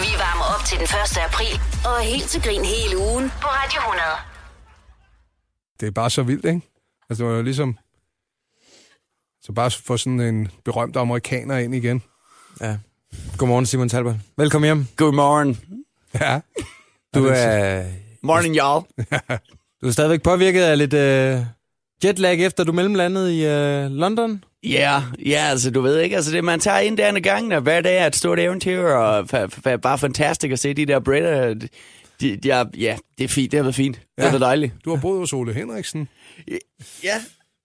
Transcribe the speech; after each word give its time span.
Vi 0.00 0.12
varmer 0.24 0.46
op 0.54 0.64
til 0.66 0.76
den 0.78 0.84
1. 0.84 1.18
april 1.28 1.54
og 1.86 1.92
er 2.00 2.04
helt 2.12 2.28
til 2.32 2.42
grin 2.42 2.64
hele 2.64 2.98
ugen 2.98 3.30
på 3.42 3.46
Radio 3.58 3.78
100. 3.80 4.02
Det 5.80 5.86
er 5.86 5.90
bare 5.90 6.10
så 6.10 6.22
vildt, 6.22 6.44
ikke? 6.44 6.60
Altså, 7.10 7.24
det 7.24 7.30
var 7.30 7.36
jo 7.36 7.42
ligesom... 7.42 7.78
Så 9.42 9.52
bare 9.52 9.70
få 9.70 9.96
sådan 9.96 10.20
en 10.20 10.48
berømt 10.64 10.96
amerikaner 10.96 11.58
ind 11.58 11.74
igen. 11.74 12.02
Ja. 12.60 12.76
Godmorgen, 13.38 13.66
Simon 13.66 13.88
Talbot. 13.88 14.14
Velkommen 14.36 14.66
hjem. 14.66 14.86
Godmorgen. 14.96 15.80
Ja. 16.20 16.40
Du 17.14 17.26
er, 17.26 17.84
Morning, 18.22 18.56
y'all. 18.60 19.04
du 19.82 19.86
er 19.86 19.90
stadigvæk 19.90 20.22
påvirket 20.22 20.62
af 20.62 20.78
lidt 20.78 20.94
uh, 20.94 21.46
jetlag, 22.04 22.40
efter 22.40 22.64
du 22.64 22.72
mellemlandet 22.72 23.30
i 23.30 23.46
uh, 23.46 23.92
London. 23.92 24.44
Ja, 24.64 25.02
ja, 25.26 25.46
altså 25.50 25.70
du 25.70 25.80
ved 25.80 25.98
ikke, 26.00 26.16
altså 26.16 26.30
det, 26.32 26.44
man 26.44 26.60
tager 26.60 26.78
en 26.78 26.96
dag 26.96 27.16
ad 27.16 27.20
gangen, 27.20 27.52
og 27.52 27.60
hver 27.60 27.80
dag 27.80 27.98
er 27.98 28.06
et 28.06 28.16
stort 28.16 28.38
eventyr, 28.38 28.82
og 28.82 29.20
fa- 29.20 29.68
fa- 29.68 29.76
bare 29.76 29.98
fantastisk 29.98 30.52
at 30.52 30.58
se 30.58 30.74
de 30.74 30.86
der 30.86 30.98
britter. 31.00 31.54
De, 31.54 31.68
de, 32.20 32.38
ja, 32.44 32.64
ja, 32.78 32.96
det 33.18 33.24
er 33.24 33.28
fint, 33.28 33.52
det 33.52 33.58
har 33.58 33.62
været 33.64 33.74
fint. 33.74 33.96
Ja. 33.96 34.22
Det 34.22 34.24
har 34.24 34.30
været 34.38 34.40
dejligt. 34.40 34.72
Du 34.84 34.90
har 34.94 35.00
boet 35.00 35.18
hos 35.18 35.32
Ole 35.32 35.54
Henriksen. 35.54 36.08
Ja, 37.04 37.14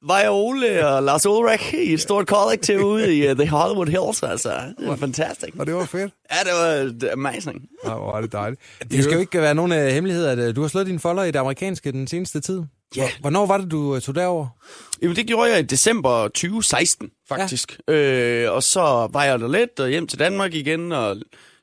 var 0.08 0.20
jeg 0.20 0.32
Ole 0.32 0.88
og 0.88 1.04
Lars 1.04 1.26
Ulrik 1.26 1.74
i 1.74 1.94
et 1.94 2.02
stort 2.02 2.28
kollektiv 2.28 2.80
ude 2.94 3.18
i 3.18 3.30
uh, 3.32 3.38
The 3.38 3.50
Hollywood 3.50 3.88
Hills, 3.88 4.24
altså. 4.24 4.50
Det 4.80 4.88
var 4.88 4.96
fantastisk. 4.96 5.54
Og 5.60 5.66
det 5.66 5.76
var 5.76 5.86
fedt. 5.86 6.14
Ja, 6.32 6.38
det 6.44 6.52
var 6.54 6.92
det 7.00 7.10
amazing. 7.14 7.62
Ja, 7.86 7.94
hvor 7.94 8.12
var 8.12 8.22
det 8.22 8.32
dejligt. 8.32 8.62
Det 8.92 9.04
skal 9.04 9.14
jo 9.14 9.20
ikke 9.20 9.42
være 9.42 9.56
nogen 9.56 9.72
uh, 9.72 9.78
hemmelighed, 9.78 10.26
at 10.26 10.50
uh, 10.50 10.56
du 10.56 10.62
har 10.62 10.68
slået 10.68 10.88
dine 10.88 11.00
folder 11.00 11.24
i 11.24 11.32
det 11.32 11.40
amerikanske 11.40 11.92
den 11.92 12.08
seneste 12.08 12.40
tid. 12.42 12.62
Ja. 12.96 13.10
Hvornår 13.20 13.46
var 13.46 13.58
det, 13.58 13.72
du 13.72 13.78
uh, 13.96 14.00
tog 14.00 14.16
derover? 14.16 14.48
Jamen, 15.02 15.16
det 15.16 15.28
gjorde 15.28 15.52
jeg 15.52 15.60
i 15.60 15.64
december 15.64 16.24
2016, 16.28 17.10
faktisk. 17.28 17.80
Ja. 17.88 17.94
Øh, 17.94 18.54
og 18.54 18.64
så 18.64 19.08
var 19.12 19.24
jeg 19.24 19.40
der 19.40 19.48
lidt 19.48 19.80
og 19.80 19.90
hjem 19.90 20.08
til 20.08 20.20
Danmark 20.20 20.54
igen 20.54 20.92
og 20.92 21.18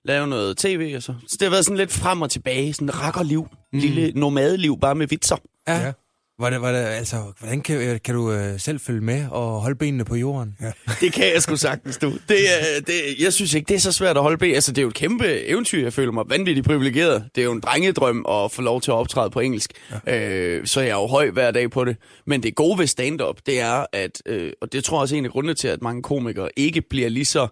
lavede 0.05 0.29
noget 0.29 0.57
tv. 0.57 0.93
Og 0.97 1.03
så. 1.03 1.15
så 1.29 1.37
det 1.41 1.43
har 1.43 1.51
været 1.51 1.65
sådan 1.65 1.79
lidt 1.79 1.93
frem 1.93 2.23
og 2.23 2.31
tilbage. 2.31 2.75
Sådan 2.75 3.01
rakkerliv. 3.01 3.47
Mm. 3.73 3.79
Lille 3.79 4.13
nomadeliv, 4.15 4.79
bare 4.81 4.95
med 4.95 5.07
vitser. 5.07 5.37
Ja. 5.69 5.77
Ja. 5.77 5.93
Var 6.39 6.51
det, 6.51 6.63
var 6.63 6.73
det, 6.73 6.79
altså, 6.79 7.17
hvordan 7.39 7.61
kan, 7.61 8.01
kan 8.05 8.15
du 8.15 8.33
uh, 8.33 8.39
selv 8.59 8.81
følge 8.81 9.01
med 9.01 9.29
og 9.31 9.61
holde 9.61 9.77
benene 9.77 10.05
på 10.05 10.17
jorden? 10.17 10.57
Ja. 10.61 10.73
Det 11.01 11.13
kan 11.13 11.33
jeg 11.35 11.43
sgu 11.43 11.57
sagtens, 11.57 11.99
du. 11.99 12.13
Det, 12.29 12.39
det, 12.87 13.01
jeg 13.21 13.33
synes 13.33 13.55
ikke, 13.55 13.69
det 13.69 13.75
er 13.75 13.81
så 13.81 13.93
svært 13.93 14.17
at 14.17 14.23
holde 14.23 14.39
ben. 14.39 14.55
Altså, 14.55 14.73
det 14.73 14.79
er 14.79 14.83
jo 14.83 14.89
et 14.89 14.95
kæmpe 14.95 15.47
eventyr. 15.47 15.83
Jeg 15.83 15.93
føler 15.93 16.13
mig 16.13 16.25
vanvittigt 16.29 16.67
privilegeret. 16.67 17.29
Det 17.35 17.41
er 17.41 17.45
jo 17.45 17.53
en 17.53 17.61
drengedrøm 17.61 18.27
at 18.29 18.53
få 18.53 18.63
lov 18.63 18.81
til 18.81 18.91
at 18.91 18.95
optræde 18.95 19.31
på 19.31 19.41
engelsk. 19.41 19.73
Ja. 20.07 20.19
Øh, 20.19 20.67
så 20.67 20.81
jeg 20.81 20.91
er 20.91 20.95
jo 20.95 21.07
høj 21.07 21.31
hver 21.31 21.51
dag 21.51 21.71
på 21.71 21.85
det. 21.85 21.97
Men 22.27 22.43
det 22.43 22.55
gode 22.55 22.79
ved 22.79 22.87
stand-up, 22.87 23.37
det 23.47 23.61
er, 23.61 23.87
at, 23.93 24.23
øh, 24.27 24.53
og 24.63 24.73
det 24.73 24.85
tror 24.85 24.97
jeg 24.97 25.03
også 25.03 25.15
er 25.15 25.19
en 25.19 25.25
af 25.25 25.31
grundene 25.31 25.55
til, 25.55 25.69
at 25.69 25.83
mange 25.83 26.03
komikere 26.03 26.49
ikke 26.57 26.83
bliver 26.91 27.09
lige 27.09 27.25
så... 27.25 27.49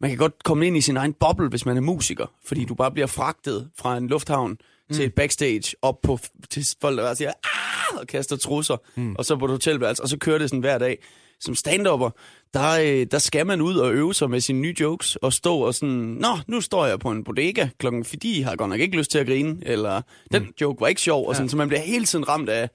Man 0.00 0.10
kan 0.10 0.18
godt 0.18 0.44
komme 0.44 0.66
ind 0.66 0.76
i 0.76 0.80
sin 0.80 0.96
egen 0.96 1.12
boble, 1.20 1.48
hvis 1.48 1.66
man 1.66 1.76
er 1.76 1.80
musiker. 1.80 2.26
Fordi 2.46 2.64
du 2.64 2.74
bare 2.74 2.90
bliver 2.90 3.06
fragtet 3.06 3.68
fra 3.78 3.96
en 3.96 4.06
lufthavn 4.08 4.56
mm. 4.90 4.96
til 4.96 5.10
backstage 5.10 5.74
op 5.82 6.00
på 6.02 6.18
til 6.50 6.66
folk, 6.80 6.98
der 6.98 7.04
bare 7.04 7.16
siger, 7.16 7.32
ah, 7.44 8.00
og 8.00 8.06
kaster 8.06 8.36
trusser, 8.36 8.76
mm. 8.96 9.16
og 9.18 9.24
så 9.24 9.36
på 9.36 9.44
et 9.44 9.50
hotelværelse, 9.50 10.02
og 10.02 10.08
så 10.08 10.18
kører 10.18 10.38
det 10.38 10.50
sådan 10.50 10.60
hver 10.60 10.78
dag. 10.78 10.98
Som 11.40 11.54
stand-upper, 11.54 12.10
der, 12.54 12.70
øh, 12.82 13.06
der 13.10 13.18
skal 13.18 13.46
man 13.46 13.60
ud 13.60 13.76
og 13.76 13.94
øve 13.94 14.14
sig 14.14 14.30
med 14.30 14.40
sine 14.40 14.60
nye 14.60 14.74
jokes, 14.80 15.16
og 15.16 15.32
stå 15.32 15.58
og 15.58 15.74
sådan, 15.74 15.94
nå, 15.94 16.38
nu 16.46 16.60
står 16.60 16.86
jeg 16.86 16.98
på 16.98 17.10
en 17.10 17.24
bodega 17.24 17.68
klokken, 17.78 18.04
fordi 18.04 18.40
jeg 18.40 18.48
har 18.48 18.56
godt 18.56 18.70
nok 18.70 18.80
ikke 18.80 18.96
lyst 18.96 19.10
til 19.10 19.18
at 19.18 19.26
grine, 19.26 19.56
eller 19.62 20.02
den 20.32 20.42
mm. 20.42 20.52
joke 20.60 20.80
var 20.80 20.86
ikke 20.86 21.00
sjov, 21.00 21.28
og 21.28 21.34
sådan, 21.34 21.46
ja. 21.46 21.50
så 21.50 21.56
man 21.56 21.68
bliver 21.68 21.80
hele 21.80 22.04
tiden 22.04 22.28
ramt 22.28 22.48
af, 22.48 22.68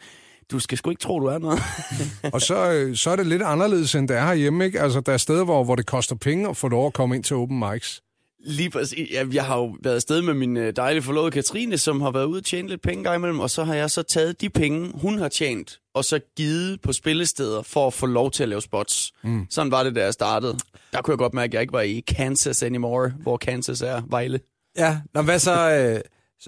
du 0.52 0.60
skal 0.60 0.78
sgu 0.78 0.90
ikke 0.90 1.00
tro, 1.00 1.20
du 1.20 1.26
er 1.26 1.38
noget. 1.38 1.60
Og 2.34 2.42
så, 2.42 2.72
øh, 2.72 2.96
så 2.96 3.10
er 3.10 3.16
det 3.16 3.26
lidt 3.28 3.42
anderledes, 3.42 3.96
end 3.96 4.08
det 4.08 4.18
er 4.18 4.26
herhjemme, 4.26 4.66
ikke? 4.66 4.82
Altså, 4.82 5.02
der 5.02 5.14
er 5.14 5.18
steder, 5.18 5.44
hvor, 5.44 5.64
hvor 5.64 5.76
det 5.76 5.86
koster 5.86 6.16
penge 6.16 6.50
at 6.50 6.58
få 6.58 6.68
lov 6.68 6.88
at 6.88 6.94
komme 6.94 7.16
ind 7.16 7.24
til 7.24 7.36
open 7.36 7.60
mics. 7.60 8.02
Lige 8.40 8.70
præcis. 8.70 9.12
Jeg, 9.14 9.34
jeg 9.34 9.46
har 9.46 9.58
jo 9.58 9.76
været 9.84 9.96
afsted 9.96 10.22
med 10.22 10.34
min 10.34 10.58
øh, 10.58 10.76
dejlige 10.76 11.04
forlovede 11.04 11.32
Katrine, 11.32 11.78
som 11.78 12.02
har 12.02 12.12
været 12.12 12.26
ude 12.26 12.40
og 12.40 12.46
tjene 12.46 12.70
lidt 12.70 12.82
penge 12.82 13.04
gang 13.04 13.16
imellem, 13.16 13.40
og 13.40 13.50
så 13.50 13.64
har 13.64 13.76
jeg 13.76 13.92
så 13.92 14.04
taget 14.04 14.42
de 14.42 14.50
penge, 14.50 14.92
hun 14.94 15.20
har 15.20 15.30
tjent, 15.30 15.80
og 15.94 16.06
så 16.06 16.20
givet 16.38 16.82
på 16.82 16.94
spillesteder 16.94 17.62
for 17.62 17.88
at 17.88 17.94
få 17.94 18.06
lov 18.06 18.32
til 18.32 18.44
at 18.44 18.50
lave 18.50 18.62
spots. 18.62 19.12
Mm. 19.24 19.46
Sådan 19.50 19.72
var 19.72 19.84
det, 19.84 19.96
da 19.96 20.04
jeg 20.04 20.14
startede. 20.14 20.58
Der 20.94 21.02
kunne 21.02 21.12
jeg 21.12 21.18
godt 21.18 21.34
mærke, 21.34 21.50
at 21.50 21.54
jeg 21.54 21.62
ikke 21.62 21.74
var 21.74 21.82
i 21.82 22.04
Kansas 22.08 22.64
anymore, 22.64 23.10
hvor 23.10 23.38
Kansas 23.38 23.82
er 23.82 24.02
Vejle. 24.10 24.40
Ja, 24.78 24.98
Nå, 25.14 25.22
hvad 25.22 25.40
så... 25.40 25.72
Øh, 25.72 26.02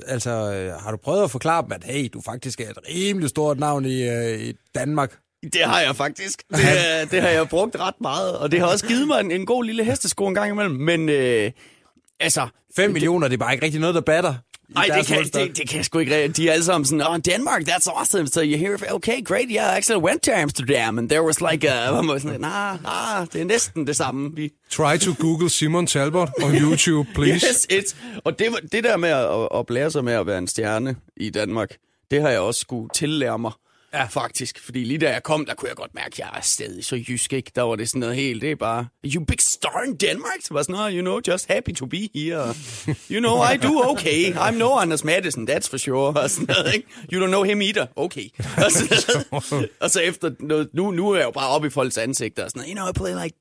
altså, 0.08 0.30
øh, 0.31 0.81
har 0.81 0.92
du 0.92 0.97
prøvet 0.97 1.24
at 1.24 1.31
forklare 1.31 1.63
dem, 1.63 1.72
at 1.72 1.84
hey, 1.84 2.09
du 2.13 2.22
faktisk 2.25 2.62
er 2.62 2.69
et 2.69 2.78
rimelig 2.90 3.30
stort 3.30 3.59
navn 3.59 3.86
i, 3.86 4.09
øh, 4.09 4.40
i 4.40 4.53
Danmark? 4.75 5.18
Det 5.44 5.62
har 5.63 5.81
jeg 5.81 5.96
faktisk. 5.96 6.44
Det, 6.50 7.12
det 7.12 7.22
har 7.22 7.30
jeg 7.30 7.50
brugt 7.50 7.75
ret 7.80 8.02
meget, 8.02 8.38
og 8.38 8.52
det 8.52 8.59
har 8.59 8.68
også 8.68 8.88
givet 8.88 9.08
mig 9.08 9.19
en, 9.19 9.31
en 9.31 9.46
god 9.46 9.63
lille 9.63 9.84
hestesko 9.84 10.28
en 10.28 10.34
gang 10.34 10.52
imellem. 10.52 10.75
Men 10.75 11.09
øh, 11.09 11.52
altså, 12.19 12.47
5 12.75 12.91
millioner, 12.91 13.28
det 13.28 13.34
er 13.34 13.38
bare 13.38 13.53
ikke 13.53 13.66
rigtig 13.66 13.81
noget, 13.81 13.96
der 13.96 14.02
batter. 14.02 14.34
Nej, 14.69 14.85
det 14.97 15.06
kan, 15.07 15.24
det, 15.24 15.57
det 15.57 15.69
kan 15.69 15.78
jeg 15.78 15.85
sgu 15.85 16.00
ikke. 16.00 16.28
De 16.28 16.50
er 16.50 16.53
alle 16.53 16.66
sammen 16.66 16.85
sådan, 16.85 17.07
oh, 17.07 17.18
Denmark, 17.25 17.62
that's 17.62 17.90
awesome. 18.00 18.28
So 18.28 18.41
you 18.41 18.57
hear, 18.57 18.78
okay, 18.91 19.24
great, 19.25 19.46
yeah, 19.50 19.74
I 19.74 19.78
actually 19.78 20.03
went 20.03 20.24
to 20.24 20.31
Amsterdam, 20.31 20.97
and 20.97 21.09
there 21.09 21.24
was 21.24 21.41
like 21.52 21.69
a, 21.69 21.91
hvor 21.91 22.02
man 22.02 22.19
sådan, 22.19 22.41
nah, 22.41 22.84
nah, 22.84 23.28
det 23.34 23.41
er 23.41 23.46
næsten 23.46 23.88
det 23.88 23.96
samme. 23.96 24.31
Vi, 24.35 24.52
Try 24.69 24.97
to 24.97 25.12
google 25.19 25.50
Simon 25.50 25.88
Talbot 25.88 26.30
on 26.44 26.56
YouTube, 26.56 27.09
please. 27.16 27.46
yes, 27.50 27.68
it's, 27.74 27.96
og 28.24 28.40
det, 28.40 28.47
var- 28.51 28.59
det 28.72 28.84
der 28.84 28.97
med 28.97 29.09
at, 29.09 29.59
at 29.59 29.66
blære 29.66 29.91
sig 29.91 30.03
med 30.03 30.13
at 30.13 30.28
være 30.28 30.38
en 30.38 30.47
stjerne 30.47 30.96
i 31.18 31.30
Danmark, 31.30 31.69
det 32.12 32.22
har 32.22 32.30
jeg 32.30 32.40
også 32.40 32.59
skulle 32.62 32.90
tillære 32.94 33.40
mig. 33.40 33.51
Ja, 33.94 34.05
faktisk. 34.05 34.59
Fordi 34.59 34.83
lige 34.83 34.97
da 34.97 35.11
jeg 35.11 35.23
kom, 35.23 35.45
der 35.45 35.53
kunne 35.53 35.69
jeg 35.69 35.75
godt 35.75 35.94
mærke, 35.95 36.07
at 36.07 36.19
jeg 36.19 36.29
er 36.33 36.41
stadig 36.41 36.85
så 36.85 37.03
jysk, 37.09 37.33
ikke? 37.33 37.51
Der 37.55 37.61
var 37.61 37.75
det 37.75 37.89
sådan 37.89 38.00
noget 38.00 38.16
helt, 38.16 38.41
det 38.41 38.51
er 38.51 38.55
bare, 38.55 38.88
you 39.05 39.25
big 39.25 39.41
star 39.41 39.83
in 39.88 39.95
Denmark? 39.95 40.41
Så 40.44 40.53
var 40.53 40.61
sådan 40.61 40.73
noget, 40.73 40.94
you 40.94 41.01
know, 41.01 41.19
just 41.27 41.47
happy 41.47 41.75
to 41.75 41.85
be 41.85 42.09
here. 42.16 42.55
You 43.11 43.19
know, 43.19 43.44
I 43.53 43.57
do 43.57 43.89
okay. 43.89 44.33
I'm 44.33 44.51
no 44.51 44.77
Anders 44.77 45.03
Madsen, 45.03 45.50
that's 45.50 45.69
for 45.69 45.77
sure. 45.77 46.22
Og 46.22 46.29
sådan 46.29 46.55
noget, 46.55 46.73
ikke? 46.75 46.88
You 47.13 47.25
don't 47.25 47.27
know 47.29 47.44
him 47.44 47.61
either. 47.61 47.85
Okay. 47.95 48.29
Og 48.66 48.72
så, 48.72 49.25
og 49.83 49.89
så 49.89 50.00
efter 50.00 50.31
noget, 50.39 50.69
nu, 50.73 50.91
nu 50.91 51.09
er 51.09 51.17
jeg 51.17 51.25
jo 51.25 51.31
bare 51.31 51.50
oppe 51.50 51.67
i 51.67 51.69
folks 51.69 51.97
ansigter 51.97 52.44
og 52.44 52.50
sådan 52.50 52.59
noget, 52.59 52.69
you 52.69 52.75
know, 52.75 52.89
I 52.89 52.94
play 52.94 53.23
like 53.23 53.38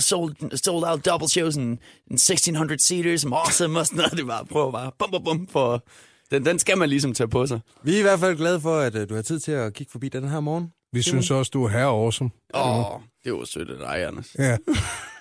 sold, 0.00 0.56
sold 0.56 0.84
out 0.84 1.04
double 1.04 1.28
shows 1.28 1.56
and, 1.56 1.78
and 2.10 2.18
1600 2.18 2.78
seaters, 2.78 3.24
I'm 3.24 3.34
awesome, 3.34 3.78
og 3.78 3.86
sådan 3.86 3.96
noget. 3.96 4.12
Det 4.12 4.26
var, 4.26 4.42
prøv 4.42 4.72
bare, 4.72 4.90
bum, 4.98 5.10
bum, 5.10 5.24
bum, 5.24 5.48
for, 5.52 5.84
den, 6.30 6.44
den 6.44 6.58
skal 6.58 6.78
man 6.78 6.88
ligesom 6.88 7.14
tage 7.14 7.28
på 7.28 7.46
sig. 7.46 7.60
Vi 7.82 7.94
er 7.94 7.98
i 7.98 8.02
hvert 8.02 8.20
fald 8.20 8.36
glade 8.36 8.60
for, 8.60 8.78
at 8.78 8.94
øh, 8.94 9.08
du 9.08 9.14
har 9.14 9.22
tid 9.22 9.40
til 9.40 9.52
at 9.52 9.74
kigge 9.74 9.90
forbi 9.90 10.08
den 10.08 10.28
her 10.28 10.40
morgen. 10.40 10.72
Vi 10.92 11.02
synes 11.02 11.30
også, 11.30 11.50
du 11.54 11.64
er 11.64 11.68
her 11.68 11.86
awesome. 11.86 12.30
Åh, 12.54 12.94
oh, 12.94 13.00
det 13.24 13.32
var 13.32 13.44
sødt 13.44 13.70
af 13.70 13.78
dig, 13.78 14.06
Anders. 14.06 14.36
Ja. 14.38 14.56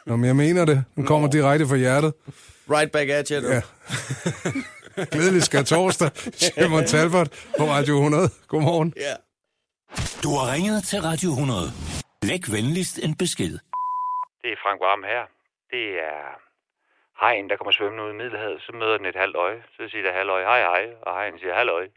Nå, 0.06 0.16
men 0.16 0.25
jeg 0.25 0.35
mener 0.35 0.66
det. 0.66 0.84
Den 0.96 1.06
kommer 1.06 1.29
direkte 1.29 1.67
fra 1.67 1.75
hjertet. 1.75 2.13
Right 2.69 2.91
back 2.91 3.09
at 3.09 3.29
you, 3.29 3.41
du. 3.41 3.47
Ja. 3.47 3.62
Glædelig 5.12 5.44
skal 5.44 5.66
torsdag. 5.66 6.09
Simon 6.34 6.85
Talbot 6.85 7.29
på 7.57 7.63
Radio 7.63 7.96
100. 7.96 8.29
Godmorgen. 8.47 8.94
Ja. 8.97 9.16
Du 10.23 10.29
har 10.38 10.53
ringet 10.53 10.84
til 10.84 11.00
Radio 11.01 11.29
100. 11.29 11.72
Læg 12.23 12.41
venligst 12.51 13.00
en 13.06 13.16
besked. 13.16 13.53
Det 14.41 14.50
er 14.56 14.59
Frank 14.63 14.79
Varm 14.88 15.03
her. 15.12 15.23
Det 15.73 15.85
er 16.12 16.47
hegn, 17.23 17.50
der 17.50 17.55
kommer 17.57 17.72
svømmende 17.72 18.03
ud 18.05 18.11
i 18.16 18.17
Middelhavet. 18.22 18.59
Så 18.66 18.72
møder 18.81 18.97
den 18.97 19.05
et 19.05 19.16
halvt 19.23 19.35
øje. 19.45 19.59
Så 19.75 19.81
siger 19.91 20.03
der 20.07 20.13
halvøje, 20.19 20.45
hej 20.51 20.61
hej. 20.72 20.83
Og 21.07 21.11
hegn 21.19 21.33
siger 21.41 21.53
halvøje. 21.61 21.89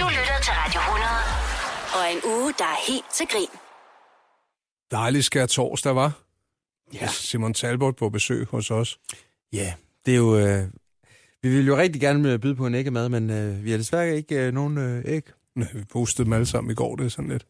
Du 0.00 0.06
lytter 0.18 0.38
til 0.46 0.52
Radio 0.60 0.80
100 0.80 1.42
og 1.98 2.04
en 2.14 2.20
uge, 2.34 2.50
der 2.60 2.68
er 2.76 2.80
helt 2.90 3.08
til 3.18 3.26
grin. 3.32 3.52
Dejlig 4.90 5.24
skal 5.24 5.48
torsdag, 5.48 5.94
var. 5.96 6.12
Ja. 6.94 7.06
Simon 7.06 7.54
Talbot 7.54 7.96
på 7.96 8.08
besøg 8.08 8.46
hos 8.46 8.70
os. 8.70 8.98
Ja, 9.52 9.74
det 10.06 10.12
er 10.14 10.18
jo... 10.18 10.38
Øh, 10.38 10.62
vi 11.42 11.48
vil 11.48 11.66
jo 11.66 11.76
rigtig 11.76 12.00
gerne 12.00 12.32
øh, 12.32 12.38
byde 12.38 12.56
på 12.56 12.66
en 12.66 12.74
æggemad, 12.74 13.08
men 13.08 13.30
øh, 13.30 13.64
vi 13.64 13.70
har 13.70 13.78
desværre 13.78 14.16
ikke 14.16 14.46
øh, 14.46 14.52
nogen 14.52 14.78
øh, 14.78 15.02
æg. 15.04 15.22
Nå, 15.56 15.64
Vi 15.74 15.84
postede 15.84 16.24
dem 16.24 16.32
alle 16.32 16.46
sammen 16.46 16.70
i 16.70 16.74
går, 16.74 16.96
det 16.96 17.04
er 17.04 17.08
sådan 17.08 17.30
lidt. 17.30 17.46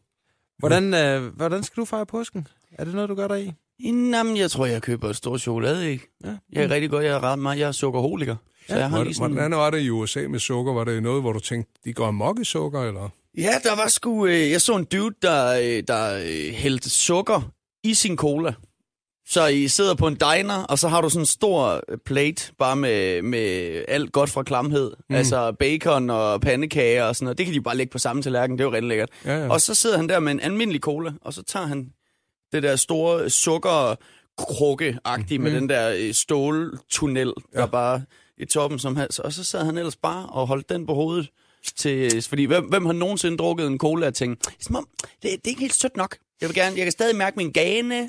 Hvordan, 0.57 0.93
øh, 0.93 1.35
hvordan 1.35 1.63
skal 1.63 1.81
du 1.81 1.85
fejre 1.85 2.05
påsken? 2.05 2.47
Er 2.71 2.83
det 2.83 2.93
noget, 2.93 3.09
du 3.09 3.15
gør 3.15 3.27
der 3.27 3.35
i? 3.35 3.53
Jamen, 3.83 4.37
jeg 4.37 4.51
tror, 4.51 4.65
jeg 4.65 4.81
køber 4.81 5.09
et 5.09 5.15
stort 5.15 5.41
chokolade, 5.41 5.91
ikke? 5.91 6.07
Ja. 6.25 6.29
Jeg 6.51 6.63
er 6.63 6.69
rigtig 6.69 6.89
godt, 6.89 7.05
jeg 7.05 7.11
er 7.11 7.23
ret 7.23 7.39
meget, 7.39 7.59
jeg 7.59 7.67
er 7.67 7.71
sukkerholiker. 7.71 8.35
Så 8.69 8.75
jeg 8.75 8.89
har 8.89 9.03
lige 9.03 9.13
sådan... 9.13 9.31
Hvordan 9.31 9.51
var 9.51 9.69
det 9.69 9.81
i 9.81 9.89
USA 9.89 10.27
med 10.27 10.39
sukker? 10.39 10.73
Var 10.73 10.83
det 10.83 11.03
noget, 11.03 11.21
hvor 11.21 11.33
du 11.33 11.39
tænkte, 11.39 11.71
de 11.85 11.93
går 11.93 12.07
amok 12.07 12.39
i 12.39 12.43
sukker, 12.43 12.81
eller? 12.81 13.09
Ja, 13.37 13.53
der 13.63 13.75
var 13.75 13.87
sgu... 13.87 14.25
Øh, 14.25 14.51
jeg 14.51 14.61
så 14.61 14.75
en 14.75 14.83
dude, 14.83 15.15
der, 15.21 15.59
øh, 15.61 15.83
der 15.87 16.17
øh, 16.17 16.53
hældte 16.53 16.89
sukker 16.89 17.51
i 17.83 17.93
sin 17.93 18.17
cola. 18.17 18.53
Så 19.27 19.47
I 19.47 19.67
sidder 19.67 19.95
på 19.95 20.07
en 20.07 20.15
diner, 20.15 20.63
og 20.63 20.79
så 20.79 20.87
har 20.87 21.01
du 21.01 21.09
sådan 21.09 21.21
en 21.21 21.25
stor 21.25 21.81
øh, 21.89 21.97
plate, 22.05 22.53
bare 22.59 22.75
med, 22.75 23.21
med 23.21 23.71
alt 23.87 24.11
godt 24.11 24.29
fra 24.29 24.43
klamhed. 24.43 24.91
Mm. 25.09 25.15
Altså 25.15 25.51
bacon 25.51 26.09
og 26.09 26.41
pandekager 26.41 27.03
og 27.03 27.15
sådan 27.15 27.25
noget. 27.25 27.37
Det 27.37 27.45
kan 27.45 27.55
de 27.55 27.61
bare 27.61 27.77
lægge 27.77 27.91
på 27.91 27.97
samme 27.97 28.21
tallerken, 28.21 28.57
det 28.57 28.63
er 28.63 28.67
jo 28.67 28.73
rigtig 28.73 28.89
lækkert. 28.89 29.09
Ja, 29.25 29.37
ja. 29.43 29.49
Og 29.49 29.61
så 29.61 29.75
sidder 29.75 29.97
han 29.97 30.09
der 30.09 30.19
med 30.19 30.31
en 30.31 30.39
almindelig 30.39 30.81
cola, 30.81 31.11
og 31.21 31.33
så 31.33 31.43
tager 31.43 31.65
han 31.65 31.89
det 32.53 32.63
der 32.63 32.75
store 32.75 33.29
sukker 33.29 33.95
krukke-agtige 34.37 35.39
med 35.39 35.51
den 35.55 35.69
der 35.69 35.93
øh, 35.97 36.13
ståltunnel, 36.13 37.33
der 37.53 37.59
Ja. 37.61 37.65
bare 37.65 38.03
i 38.37 38.45
toppen 38.45 38.79
som 38.79 38.95
hals. 38.95 39.19
Og 39.19 39.33
så 39.33 39.43
sad 39.43 39.65
han 39.65 39.77
ellers 39.77 39.95
bare 39.95 40.25
og 40.29 40.47
holdt 40.47 40.69
den 40.69 40.85
på 40.85 40.93
hovedet. 40.93 41.29
Til, 41.75 42.21
fordi 42.21 42.43
hvem, 42.45 42.63
hvem 42.65 42.85
har 42.85 42.93
nogensinde 42.93 43.37
drukket 43.37 43.67
en 43.67 43.77
cola 43.77 44.07
og 44.07 44.13
tænkt, 44.13 44.45
det 44.45 44.51
er 44.59 44.63
som 44.63 44.75
om, 44.75 44.87
det, 45.01 45.07
det 45.23 45.31
er 45.31 45.49
ikke 45.49 45.61
helt 45.61 45.75
sødt 45.75 45.97
nok. 45.97 46.17
Jeg 46.41 46.49
vil 46.49 46.55
gerne, 46.55 46.75
jeg 46.77 46.85
kan 46.85 46.91
stadig 46.91 47.15
mærke 47.15 47.37
min 47.37 47.51
gane. 47.51 48.01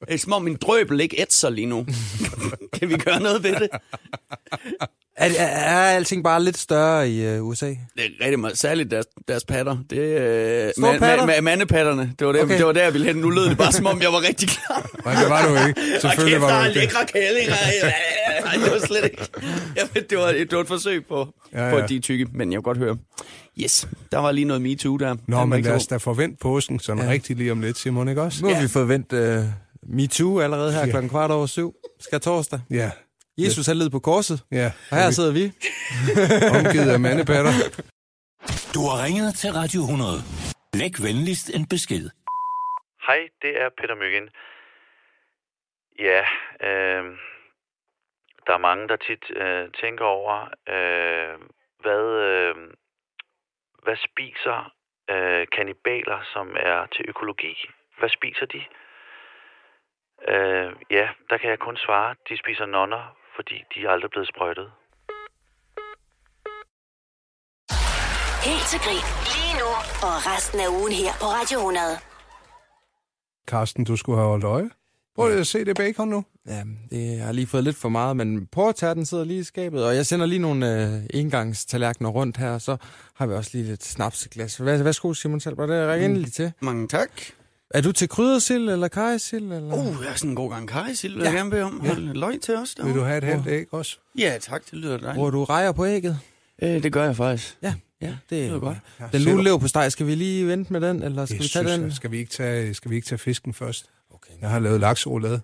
Det 0.00 0.14
er 0.14 0.18
som 0.18 0.32
om 0.32 0.42
min 0.42 0.56
drøbel 0.56 1.00
ikke 1.00 1.20
ætser 1.20 1.50
lige 1.50 1.66
nu. 1.66 1.86
kan 2.74 2.88
vi 2.88 2.96
gøre 2.96 3.20
noget 3.20 3.42
ved 3.42 3.54
det? 3.60 3.68
Er, 5.16 5.30
er, 5.38 5.46
er 5.46 5.96
alting 5.96 6.24
bare 6.24 6.42
lidt 6.44 6.58
større 6.58 7.10
i 7.10 7.38
uh, 7.38 7.46
USA? 7.48 7.66
Det 7.66 7.76
er 7.96 8.24
rigtig 8.24 8.38
meget, 8.38 8.58
særligt 8.58 8.90
deres, 8.90 9.06
deres 9.28 9.44
patter. 9.44 9.76
Det 9.90 10.16
er 10.22 10.72
Store 10.78 10.94
ma- 10.94 10.98
patter? 10.98 11.26
ma- 11.26 11.36
ma- 11.36 11.40
mandepatterne. 11.40 12.12
Det 12.18 12.26
var, 12.26 12.32
der, 12.32 12.42
Okay. 12.42 12.58
det 12.58 12.66
var 12.66 12.72
der, 12.72 12.82
jeg 12.82 12.92
ville 12.92 13.06
hen. 13.06 13.16
Nu 13.16 13.30
lød 13.30 13.48
det 13.48 13.58
bare, 13.58 13.72
som 13.72 13.86
om 13.86 14.02
jeg 14.02 14.12
var 14.12 14.22
rigtig 14.28 14.48
klar. 14.48 14.90
Nej, 15.04 15.14
det 15.22 15.30
var 15.30 15.48
du 15.48 15.68
ikke. 15.68 15.80
Selvfølgelig 16.00 16.40
var 16.40 16.48
du 16.48 16.54
er 16.54 16.68
ikke 16.68 16.80
det. 16.80 16.88
lækre 16.88 17.06
kællinger. 17.12 17.54
Nej, 18.44 18.52
det 18.64 18.72
var 18.72 18.86
slet 18.86 19.04
ikke. 19.04 19.28
Jeg 19.76 19.88
ved, 19.94 20.02
det, 20.02 20.18
var, 20.18 20.32
det 20.32 20.52
var 20.52 20.60
et 20.60 20.68
forsøg 20.68 21.06
på, 21.06 21.28
Ja, 21.52 21.58
ja, 21.58 21.62
ja. 21.64 21.68
ja. 21.68 21.78
på 21.78 21.82
at 21.84 21.88
de 21.88 21.98
tykke, 21.98 22.26
men 22.34 22.52
jeg 22.52 22.56
kunne 22.56 22.62
godt 22.74 22.78
høre. 22.78 22.96
Yes, 23.62 23.88
der 24.12 24.18
var 24.18 24.32
lige 24.32 24.44
noget 24.44 24.62
MeToo 24.62 24.96
der. 24.96 25.16
Nå, 25.28 25.40
Den 25.40 25.48
men 25.50 25.62
lad 25.62 25.72
os 25.72 25.82
så 25.82 25.88
da 25.90 25.96
forvente 25.96 26.36
påsken 26.40 26.78
sådan 26.80 27.02
ja. 27.04 27.10
rigtig 27.10 27.36
lige 27.36 27.52
om 27.52 27.60
lidt, 27.60 27.78
Simon, 27.78 28.08
ikke 28.08 28.22
også? 28.22 28.44
Nu 28.46 28.54
har 28.54 28.62
vi 28.62 28.68
forventet 28.68 29.38
uh, 29.38 29.94
MeToo 29.96 30.40
allerede 30.40 30.72
her 30.72 30.80
Ja. 30.80 30.86
klokken 30.86 31.10
kvart 31.10 31.30
over 31.30 31.46
syv. 31.46 31.74
Skal 32.00 32.20
torsdag. 32.20 32.60
Ja, 32.70 32.90
Jesus 33.38 33.68
er 33.68 33.74
led 33.74 33.90
på 33.90 33.98
korset, 33.98 34.38
ja. 34.52 34.68
og 34.90 34.96
her 34.96 35.10
sidder 35.10 35.32
vi. 35.32 35.44
Omgivet 36.58 36.90
af 36.96 37.00
mandepatter. 37.00 37.54
Du 38.74 38.80
har 38.88 38.96
ringet 39.04 39.34
til 39.40 39.50
Radio 39.60 39.80
100. 39.80 40.18
Læg 40.80 40.94
venligst 41.06 41.46
en 41.56 41.66
besked. 41.72 42.04
Hej, 43.06 43.20
det 43.42 43.52
er 43.62 43.68
Peter 43.78 43.94
Myggen. 43.94 44.26
Ja, 45.98 46.22
øh, 46.68 47.04
der 48.46 48.54
er 48.54 48.66
mange, 48.68 48.88
der 48.88 48.96
tit 48.96 49.24
øh, 49.30 49.68
tænker 49.80 50.04
over, 50.04 50.36
øh, 50.74 51.38
hvad, 51.82 52.04
øh, 52.30 52.54
hvad 53.84 53.96
spiser 54.08 54.72
øh, 55.10 55.46
kannibaler, 55.52 56.20
som 56.32 56.56
er 56.60 56.86
til 56.86 57.04
økologi? 57.08 57.54
Hvad 57.98 58.08
spiser 58.08 58.46
de? 58.46 58.62
Øh, 60.28 60.72
ja, 60.90 61.08
der 61.30 61.36
kan 61.38 61.50
jeg 61.50 61.58
kun 61.58 61.76
svare, 61.76 62.14
de 62.28 62.38
spiser 62.38 62.66
nonner, 62.66 63.16
fordi 63.36 63.56
de 63.72 63.78
er 63.86 63.90
aldrig 63.94 64.10
blevet 64.14 64.28
sprøjtet. 64.32 64.66
Helt 68.48 68.66
til 68.72 68.80
grin. 68.84 69.04
Lige 69.34 69.54
nu 69.60 69.68
og 70.08 70.16
resten 70.30 70.58
af 70.64 70.68
ugen 70.78 70.92
her 70.92 71.12
på 71.22 71.26
Radio 71.38 71.58
100. 71.58 71.84
Karsten, 73.48 73.84
du 73.84 73.96
skulle 73.96 74.18
have 74.18 74.28
holdt 74.28 74.44
øje. 74.44 74.70
Prøv 75.16 75.28
lige 75.28 75.40
at 75.40 75.46
se 75.46 75.64
det 75.64 75.76
bacon 75.76 76.08
nu. 76.08 76.24
Ja, 76.46 76.62
det 76.90 77.20
har 77.20 77.32
lige 77.32 77.46
fået 77.46 77.64
lidt 77.64 77.76
for 77.76 77.88
meget, 77.88 78.16
men 78.16 78.46
portærten 78.46 79.06
sidder 79.06 79.24
lige 79.24 79.40
i 79.40 79.42
skabet, 79.42 79.86
og 79.86 79.96
jeg 79.96 80.06
sender 80.06 80.26
lige 80.26 80.38
nogle 80.38 80.82
øh, 80.82 81.02
engangstallerkener 81.10 82.08
rundt 82.10 82.36
her, 82.36 82.50
og 82.54 82.60
så 82.60 82.76
har 83.14 83.26
vi 83.26 83.34
også 83.34 83.50
lige 83.54 83.64
lidt 83.64 83.84
snapseglas. 83.84 84.56
Hvad, 84.56 84.82
værsgo, 84.82 85.14
Simon 85.14 85.40
Talbot, 85.40 85.68
det 85.68 85.76
er 85.76 85.94
endelig 85.94 86.32
til. 86.32 86.52
Mange 86.60 86.88
tak. 86.88 87.10
Er 87.74 87.80
du 87.80 87.92
til 87.92 88.08
kryddersild 88.08 88.68
eller 88.68 88.88
kajsild? 88.88 89.42
Eller? 89.52 89.74
Uh, 89.74 89.96
jeg 90.04 90.10
er 90.10 90.14
sådan 90.14 90.30
en 90.30 90.36
god 90.36 90.50
gang 90.50 90.68
kajsild, 90.68 91.14
vil 91.14 91.24
jeg 91.24 91.32
gerne 91.32 91.50
bede 91.50 91.62
om. 91.62 91.80
Ja. 91.84 91.94
Løg 91.98 92.40
til 92.40 92.56
os 92.56 92.74
Vil 92.76 92.84
du 92.84 92.88
derovre. 92.90 93.06
have 93.08 93.18
et 93.18 93.24
halvt 93.24 93.46
æg 93.46 93.74
også? 93.74 93.98
Ja, 94.18 94.36
tak, 94.40 94.62
det 94.70 94.72
lyder 94.78 94.96
dejligt. 94.96 95.14
Bruger 95.14 95.30
du 95.30 95.44
rejer 95.44 95.72
på 95.72 95.86
ægget? 95.86 96.18
Øh, 96.62 96.82
det 96.82 96.92
gør 96.92 97.04
jeg 97.04 97.16
faktisk. 97.16 97.56
Ja, 97.62 97.74
Ja, 98.00 98.06
det 98.06 98.16
det 98.30 98.44
er 98.44 98.48
lyder 98.48 98.58
godt. 98.58 98.78
Ja, 99.00 99.04
Den 99.18 99.22
nu 99.36 99.42
lever 99.42 99.58
på 99.58 99.68
steg, 99.68 99.92
skal 99.92 100.06
vi 100.06 100.14
lige 100.14 100.46
vente 100.48 100.72
med 100.72 100.80
den, 100.80 101.02
eller 101.02 101.26
skal 101.26 101.36
Det 101.38 101.44
vi 101.44 101.48
tage 101.48 101.64
synes 101.64 101.78
den? 101.78 101.84
jeg. 101.86 101.92
Skal 101.92 102.10
vi 102.10 102.18
ikke 102.18 102.30
tage, 102.30 102.74
skal 102.74 102.90
vi 102.90 102.96
ikke 102.96 103.06
tage 103.08 103.18
fisken 103.18 103.54
først? 103.54 103.86
Okay. 104.14 104.32
Jeg 104.40 104.50
har 104.50 104.58
lavet 104.58 104.80
lakserolade. 104.80 105.40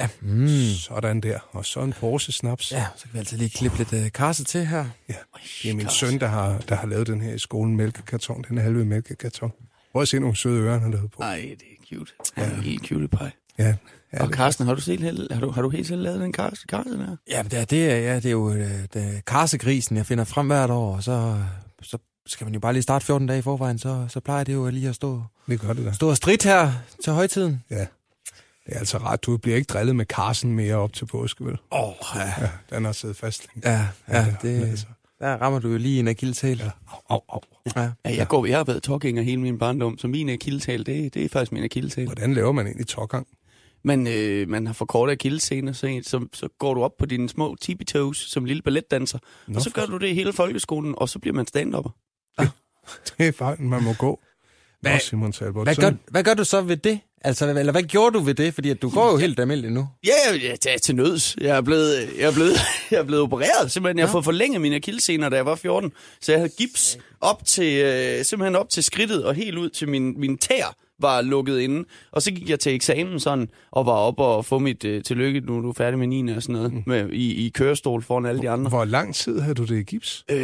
Ja. 0.00 0.08
Mm. 0.20 0.48
Sådan 0.78 1.20
der. 1.20 1.38
Og 1.50 1.64
så 1.66 1.80
en 1.80 1.92
pose 1.92 2.32
snaps. 2.32 2.72
ja, 2.72 2.86
så 2.96 3.02
kan 3.02 3.10
vi 3.12 3.18
altid 3.18 3.38
lige 3.38 3.50
klippe 3.50 3.78
lidt 3.78 3.92
øh, 3.92 4.12
karse 4.12 4.44
til 4.44 4.66
her. 4.66 4.84
ja. 5.08 5.14
Det 5.62 5.70
er 5.70 5.74
min 5.74 5.88
søn, 5.88 6.20
der 6.20 6.26
har, 6.26 6.58
der 6.68 6.74
har 6.74 6.86
lavet 6.86 7.06
den 7.06 7.20
her 7.20 7.34
i 7.34 7.38
skolen, 7.38 7.76
mælkekarton. 7.76 8.44
Den 8.48 8.58
halve 8.58 8.84
mælkekarton. 8.84 9.52
Prøv 9.96 10.02
at 10.02 10.08
se 10.08 10.18
nogle 10.18 10.36
søde 10.36 10.60
ører, 10.60 10.72
han 10.72 10.82
har 10.82 10.88
lavet 10.90 11.10
på. 11.10 11.20
Nej, 11.20 11.36
det 11.36 11.66
er 11.92 11.96
cute. 11.96 12.12
Ja. 12.36 12.44
En 12.50 12.62
helt 12.62 12.86
cute 12.88 13.08
pie. 13.08 13.32
Ja. 13.58 13.74
ja 14.12 14.22
Og 14.22 14.28
Carsten, 14.28 14.66
har 14.66 14.74
du, 14.74 14.80
set, 14.80 15.00
helt- 15.00 15.32
har 15.32 15.40
du, 15.40 15.50
har 15.50 15.62
du 15.62 15.68
helt 15.70 15.86
selv 15.86 16.02
lavet 16.02 16.20
den 16.20 16.32
karse, 16.32 16.66
karse 16.68 16.90
der? 16.90 17.16
Ja, 17.30 17.42
det 17.42 17.58
er, 17.58 17.64
det 17.64 17.90
er, 17.92 17.96
ja, 17.96 18.16
det 18.16 18.26
er 18.26 18.30
jo 18.30 18.52
øh, 18.52 18.70
det 18.94 19.16
er 19.16 19.20
karsegrisen, 19.26 19.96
jeg 19.96 20.06
finder 20.06 20.24
frem 20.24 20.46
hvert 20.46 20.70
år, 20.70 20.96
og 20.96 21.02
så, 21.02 21.36
så 21.82 21.98
skal 22.26 22.44
man 22.44 22.54
jo 22.54 22.60
bare 22.60 22.72
lige 22.72 22.82
starte 22.82 23.04
14 23.06 23.26
dage 23.26 23.38
i 23.38 23.42
forvejen, 23.42 23.78
så, 23.78 24.06
så 24.08 24.20
plejer 24.20 24.44
det 24.44 24.54
jo 24.54 24.68
lige 24.68 24.88
at 24.88 24.94
stå, 24.94 25.22
det 25.48 25.60
gør 25.60 25.72
det 25.72 25.86
da. 25.86 25.92
stå 25.92 26.08
og 26.10 26.16
strid 26.16 26.44
her 26.44 26.72
til 27.04 27.12
højtiden. 27.12 27.62
Ja. 27.70 27.86
Det 28.66 28.74
er 28.74 28.78
altså 28.78 28.98
ret. 28.98 29.24
Du 29.26 29.36
bliver 29.36 29.56
ikke 29.56 29.66
drillet 29.68 29.96
med 29.96 30.04
Carsten 30.04 30.52
mere 30.52 30.74
op 30.74 30.92
til 30.92 31.06
påske, 31.06 31.44
vel? 31.44 31.58
Åh, 31.72 31.88
oh, 31.88 31.94
ja. 32.14 32.32
Ja, 32.40 32.76
den 32.76 32.84
har 32.84 32.92
siddet 32.92 33.16
fast. 33.16 33.46
længe. 33.54 33.70
Ja, 33.70 33.86
ja, 34.08 34.26
men 34.26 34.36
det, 34.42 34.68
altså. 34.68 34.86
Der 35.20 35.36
rammer 35.36 35.58
du 35.58 35.68
jo 35.68 35.76
lige 35.78 36.00
en 36.00 36.08
akilleshæl. 36.08 36.58
Ja. 36.58 36.70
Au, 37.10 37.20
au. 37.28 37.40
Ja. 37.76 37.80
Ja, 38.04 38.16
jeg, 38.16 38.28
går, 38.28 38.46
jeg 38.46 38.56
har 38.56 38.64
været 38.64 38.82
talkinger 38.82 39.22
hele 39.22 39.40
min 39.40 39.58
barndom, 39.58 39.98
så 39.98 40.08
min 40.08 40.28
akilleshæl, 40.28 40.86
det, 40.86 41.14
det 41.14 41.24
er 41.24 41.28
faktisk 41.28 41.52
min 41.52 41.64
akilleshæl. 41.64 42.06
Hvordan 42.06 42.34
laver 42.34 42.52
man 42.52 42.66
egentlig 42.66 42.86
tårgang? 42.86 43.26
Man, 43.84 44.06
øh, 44.06 44.48
man 44.48 44.66
har 44.66 44.72
forkortet 44.74 45.12
akillescener, 45.12 45.72
så, 45.72 46.00
så, 46.02 46.26
så 46.32 46.48
går 46.58 46.74
du 46.74 46.82
op 46.82 46.96
på 46.98 47.06
dine 47.06 47.28
små 47.28 47.56
tippy 47.60 47.82
toes 47.84 48.16
som 48.18 48.44
lille 48.44 48.62
balletdanser, 48.62 49.18
Nå, 49.48 49.56
og 49.56 49.62
så 49.62 49.70
for- 49.70 49.80
gør 49.80 49.86
du 49.86 49.96
det 49.98 50.08
i 50.08 50.14
hele 50.14 50.32
folkeskolen, 50.32 50.94
og 50.98 51.08
så 51.08 51.18
bliver 51.18 51.34
man 51.34 51.46
stand-upper. 51.46 51.90
Det 53.18 53.28
er 53.28 53.32
fejlen, 53.32 53.68
man 53.70 53.82
må 53.82 53.92
gå. 53.92 54.20
Hvad- 54.80 54.92
Nå, 54.92 54.98
Simon 54.98 55.32
Talbot. 55.32 55.66
Hvad, 55.66 55.74
gør, 55.76 55.90
hvad 56.10 56.24
gør 56.24 56.34
du 56.34 56.44
så 56.44 56.62
ved 56.62 56.76
det? 56.76 57.00
Altså, 57.26 57.46
eller 57.46 57.72
hvad 57.72 57.82
gjorde 57.82 58.18
du 58.18 58.20
ved 58.20 58.34
det? 58.34 58.54
Fordi 58.54 58.70
at 58.70 58.82
du 58.82 58.90
går 58.90 59.10
jo 59.10 59.16
helt 59.16 59.40
almindeligt 59.40 59.72
nu. 59.74 59.88
Ja, 60.04 60.34
ja, 60.34 60.52
det 60.52 60.74
er 60.74 60.78
til 60.78 60.94
nøds. 60.96 61.36
Jeg 61.40 61.56
er 61.56 61.60
blevet, 61.60 62.08
jeg 62.18 62.26
er 62.26 62.32
blevet, 62.32 62.52
jeg 62.90 62.98
er 62.98 63.04
blevet 63.04 63.22
opereret. 63.22 63.72
Simpelthen, 63.72 63.98
jeg 63.98 64.06
har 64.06 64.12
fået 64.12 64.24
forlænget 64.24 64.60
mine 64.60 64.76
akillescener, 64.76 65.28
da 65.28 65.36
jeg 65.36 65.46
var 65.46 65.54
14. 65.54 65.92
Så 66.20 66.32
jeg 66.32 66.38
havde 66.40 66.52
gips 66.58 66.98
op 67.20 67.44
til, 67.44 67.72
øh, 67.84 68.24
simpelthen 68.24 68.56
op 68.56 68.68
til 68.68 68.82
skridtet 68.82 69.24
og 69.24 69.34
helt 69.34 69.58
ud 69.58 69.68
til 69.70 69.88
min, 69.88 70.20
min 70.20 70.38
tær 70.38 70.76
var 71.00 71.20
lukket 71.22 71.60
inde. 71.60 71.84
Og 72.12 72.22
så 72.22 72.30
gik 72.30 72.50
jeg 72.50 72.60
til 72.60 72.74
eksamen 72.74 73.20
sådan, 73.20 73.48
og 73.72 73.86
var 73.86 73.92
op 73.92 74.20
og 74.20 74.44
få 74.44 74.58
mit 74.58 74.84
øh, 74.84 75.02
tillykke, 75.02 75.40
nu 75.40 75.56
er 75.58 75.60
du 75.62 75.72
færdig 75.72 75.98
med 75.98 76.06
9. 76.06 76.32
og 76.32 76.42
sådan 76.42 76.54
noget, 76.54 76.86
med, 76.86 77.10
i, 77.12 77.46
i 77.46 77.48
kørestol 77.48 78.02
foran 78.02 78.26
alle 78.26 78.42
de 78.42 78.50
andre. 78.50 78.68
Hvor 78.68 78.84
lang 78.84 79.14
tid 79.14 79.40
havde 79.40 79.54
du 79.54 79.64
det 79.64 79.78
i 79.78 79.82
gips? 79.82 80.24
Øh, 80.30 80.38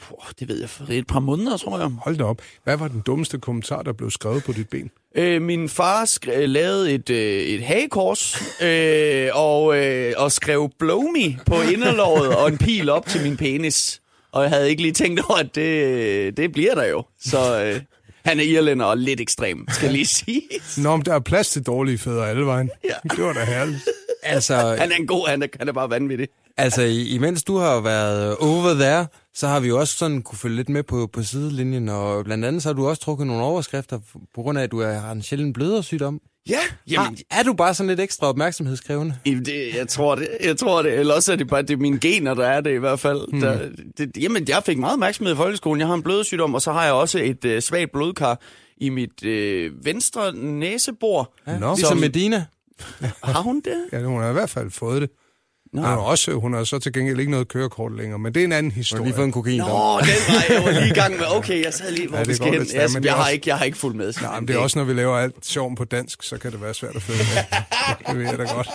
puh, 0.00 0.18
det 0.40 0.48
ved 0.48 0.60
jeg, 0.60 0.68
for 0.68 0.84
et 0.90 1.06
par 1.06 1.20
måneder, 1.20 1.56
tror 1.56 1.78
jeg. 1.78 1.88
Hold 1.88 2.16
da 2.16 2.24
op. 2.24 2.42
Hvad 2.64 2.76
var 2.76 2.88
den 2.88 3.00
dummeste 3.06 3.38
kommentar, 3.38 3.82
der 3.82 3.92
blev 3.92 4.10
skrevet 4.10 4.44
på 4.44 4.52
dit 4.52 4.68
ben? 4.68 4.90
Øh, 5.16 5.42
min 5.42 5.68
far 5.68 6.04
skre- 6.04 6.46
lavede 6.46 6.92
et, 6.92 7.10
øh, 7.10 7.42
et 7.42 7.62
hagekors 7.62 8.42
øh, 8.62 9.28
og, 9.34 9.76
øh, 9.78 10.12
og 10.16 10.32
skrev 10.32 10.70
blow 10.78 11.00
me 11.02 11.38
på 11.46 11.54
inderlåret 11.72 12.36
og 12.36 12.48
en 12.48 12.58
pil 12.58 12.88
op 12.90 13.06
til 13.06 13.22
min 13.22 13.36
penis. 13.36 14.00
Og 14.32 14.42
jeg 14.42 14.50
havde 14.50 14.70
ikke 14.70 14.82
lige 14.82 14.92
tænkt 14.92 15.20
over, 15.28 15.38
at 15.38 15.54
det, 15.54 16.36
det 16.36 16.52
bliver 16.52 16.74
der 16.74 16.84
jo. 16.86 17.04
Så 17.20 17.62
øh, 17.64 17.80
han 18.24 18.38
er 18.40 18.44
irlænder 18.44 18.86
og 18.86 18.98
lidt 18.98 19.20
ekstrem, 19.20 19.66
skal 19.68 19.84
jeg 19.86 19.92
lige 19.92 20.06
sige. 20.24 20.42
Nå, 20.78 20.96
men 20.96 21.04
der 21.06 21.14
er 21.14 21.20
plads 21.20 21.50
til 21.50 21.62
dårlige 21.62 21.98
fædre 21.98 22.30
alle 22.30 22.46
vejen. 22.46 22.70
Ja. 22.84 22.94
Det 23.16 23.24
var 23.24 23.32
da 23.32 23.44
herligt. 23.44 23.80
Altså, 24.22 24.56
Han 24.78 24.92
er 24.92 24.96
en 24.96 25.06
god, 25.06 25.28
han 25.28 25.42
er, 25.42 25.46
han 25.58 25.68
er 25.68 25.72
bare 25.72 25.90
vanvittig. 25.90 26.28
altså 26.56 26.82
imens 26.82 27.42
du 27.44 27.56
har 27.56 27.80
været 27.80 28.36
over 28.36 28.74
there, 28.74 29.06
så 29.34 29.46
har 29.48 29.60
vi 29.60 29.68
jo 29.68 29.78
også 29.80 29.94
sådan 29.94 30.22
kunne 30.22 30.38
følge 30.38 30.56
lidt 30.56 30.68
med 30.68 30.82
på, 30.82 31.06
på 31.12 31.22
sidelinjen, 31.22 31.88
og 31.88 32.24
blandt 32.24 32.44
andet 32.44 32.62
så 32.62 32.68
har 32.68 32.74
du 32.74 32.88
også 32.88 33.02
trukket 33.02 33.26
nogle 33.26 33.42
overskrifter, 33.42 33.98
på 34.34 34.42
grund 34.42 34.58
af, 34.58 34.62
at 34.62 34.70
du 34.70 34.82
har 34.82 35.12
en 35.12 35.22
sjælden 35.22 35.52
blødersygdom. 35.52 36.20
Ja, 36.48 36.58
jamen, 36.90 37.18
Har, 37.30 37.38
er 37.40 37.42
du 37.42 37.52
bare 37.52 37.74
sådan 37.74 37.88
lidt 37.88 38.00
ekstra 38.00 38.26
opmærksomhedskrævende? 38.26 39.14
Jamen, 39.26 39.44
Det, 39.44 39.74
jeg 39.76 39.88
tror 39.88 40.14
det. 40.14 40.28
Jeg 40.44 40.56
tror 40.56 40.82
det. 40.82 40.92
Eller 40.98 41.14
også 41.14 41.32
er 41.32 41.36
det 41.36 41.48
bare 41.48 41.62
det 41.62 41.70
er 41.70 41.76
mine 41.76 41.98
gener, 42.00 42.34
der 42.34 42.46
er 42.46 42.60
det 42.60 42.70
i 42.74 42.76
hvert 42.78 43.00
fald. 43.00 43.30
Hmm. 43.30 43.40
Der, 43.40 43.68
det, 43.98 44.10
jamen, 44.16 44.48
jeg 44.48 44.62
fik 44.66 44.78
meget 44.78 44.92
opmærksomhed 44.92 45.34
i 45.34 45.36
folkeskolen. 45.36 45.80
Jeg 45.80 45.86
har 45.88 45.94
en 45.94 46.02
blødsygdom, 46.02 46.54
og 46.54 46.62
så 46.62 46.72
har 46.72 46.84
jeg 46.84 46.92
også 46.92 47.18
et 47.18 47.44
øh, 47.44 47.62
svagt 47.62 47.92
blodkar 47.92 48.40
i 48.76 48.88
mit 48.88 49.24
øh, 49.24 49.84
venstre 49.84 50.32
næsebor. 50.36 51.34
Ja, 51.46 51.58
Nå. 51.58 51.74
ligesom 51.74 51.88
Som- 51.88 51.98
Medina. 51.98 52.44
Har 53.24 53.42
hun 53.42 53.56
det? 53.64 53.84
Ja, 53.92 54.02
hun 54.02 54.22
har 54.22 54.30
i 54.30 54.32
hvert 54.32 54.50
fald 54.50 54.70
fået 54.70 55.02
det. 55.02 55.10
Nå. 55.72 55.82
Har, 55.82 55.96
også, 55.96 56.32
hun 56.32 56.52
har 56.54 56.64
så 56.64 56.78
til 56.78 56.92
gengæld 56.92 57.18
ikke 57.18 57.30
noget 57.30 57.48
kørekort 57.48 57.92
længere, 57.96 58.18
men 58.18 58.34
det 58.34 58.40
er 58.40 58.44
en 58.44 58.52
anden 58.52 58.70
Du 58.70 58.74
historie. 58.76 59.04
lige 59.04 59.14
fået 59.14 59.24
en 59.26 59.32
kokain. 59.32 59.58
Nå, 59.58 59.64
den 59.64 59.72
var 59.72 60.44
jeg 60.54 60.64
var 60.64 60.70
lige 60.70 60.86
i 60.90 60.94
gang 60.94 61.16
med. 61.16 61.26
Okay, 61.36 61.64
jeg 61.64 61.74
sad 61.74 61.92
lige, 61.92 62.08
hvor 62.08 62.18
Ja, 62.18 62.24
vi 62.24 62.34
skal 62.34 62.46
hen. 62.52 62.66
Jeg, 62.74 63.04
jeg, 63.04 63.12
har 63.12 63.20
også- 63.20 63.32
ikke, 63.32 63.48
jeg 63.48 63.56
har 63.58 63.64
ikke 63.64 63.78
fulgt 63.78 63.96
med. 63.96 64.12
Nej, 64.22 64.40
men 64.40 64.48
det 64.48 64.56
er 64.56 64.60
også, 64.60 64.78
når 64.78 64.84
vi 64.86 64.92
laver 64.92 65.16
alt 65.18 65.46
sjovt 65.46 65.76
på 65.78 65.84
dansk, 65.84 66.22
så 66.22 66.38
kan 66.38 66.52
det 66.52 66.62
være 66.62 66.74
svært 66.74 66.96
at 66.96 67.02
følge 67.02 67.18
med. 67.18 67.42
det 68.08 68.18
ved 68.18 68.24
jeg 68.28 68.38
da 68.38 68.54
godt. 68.54 68.68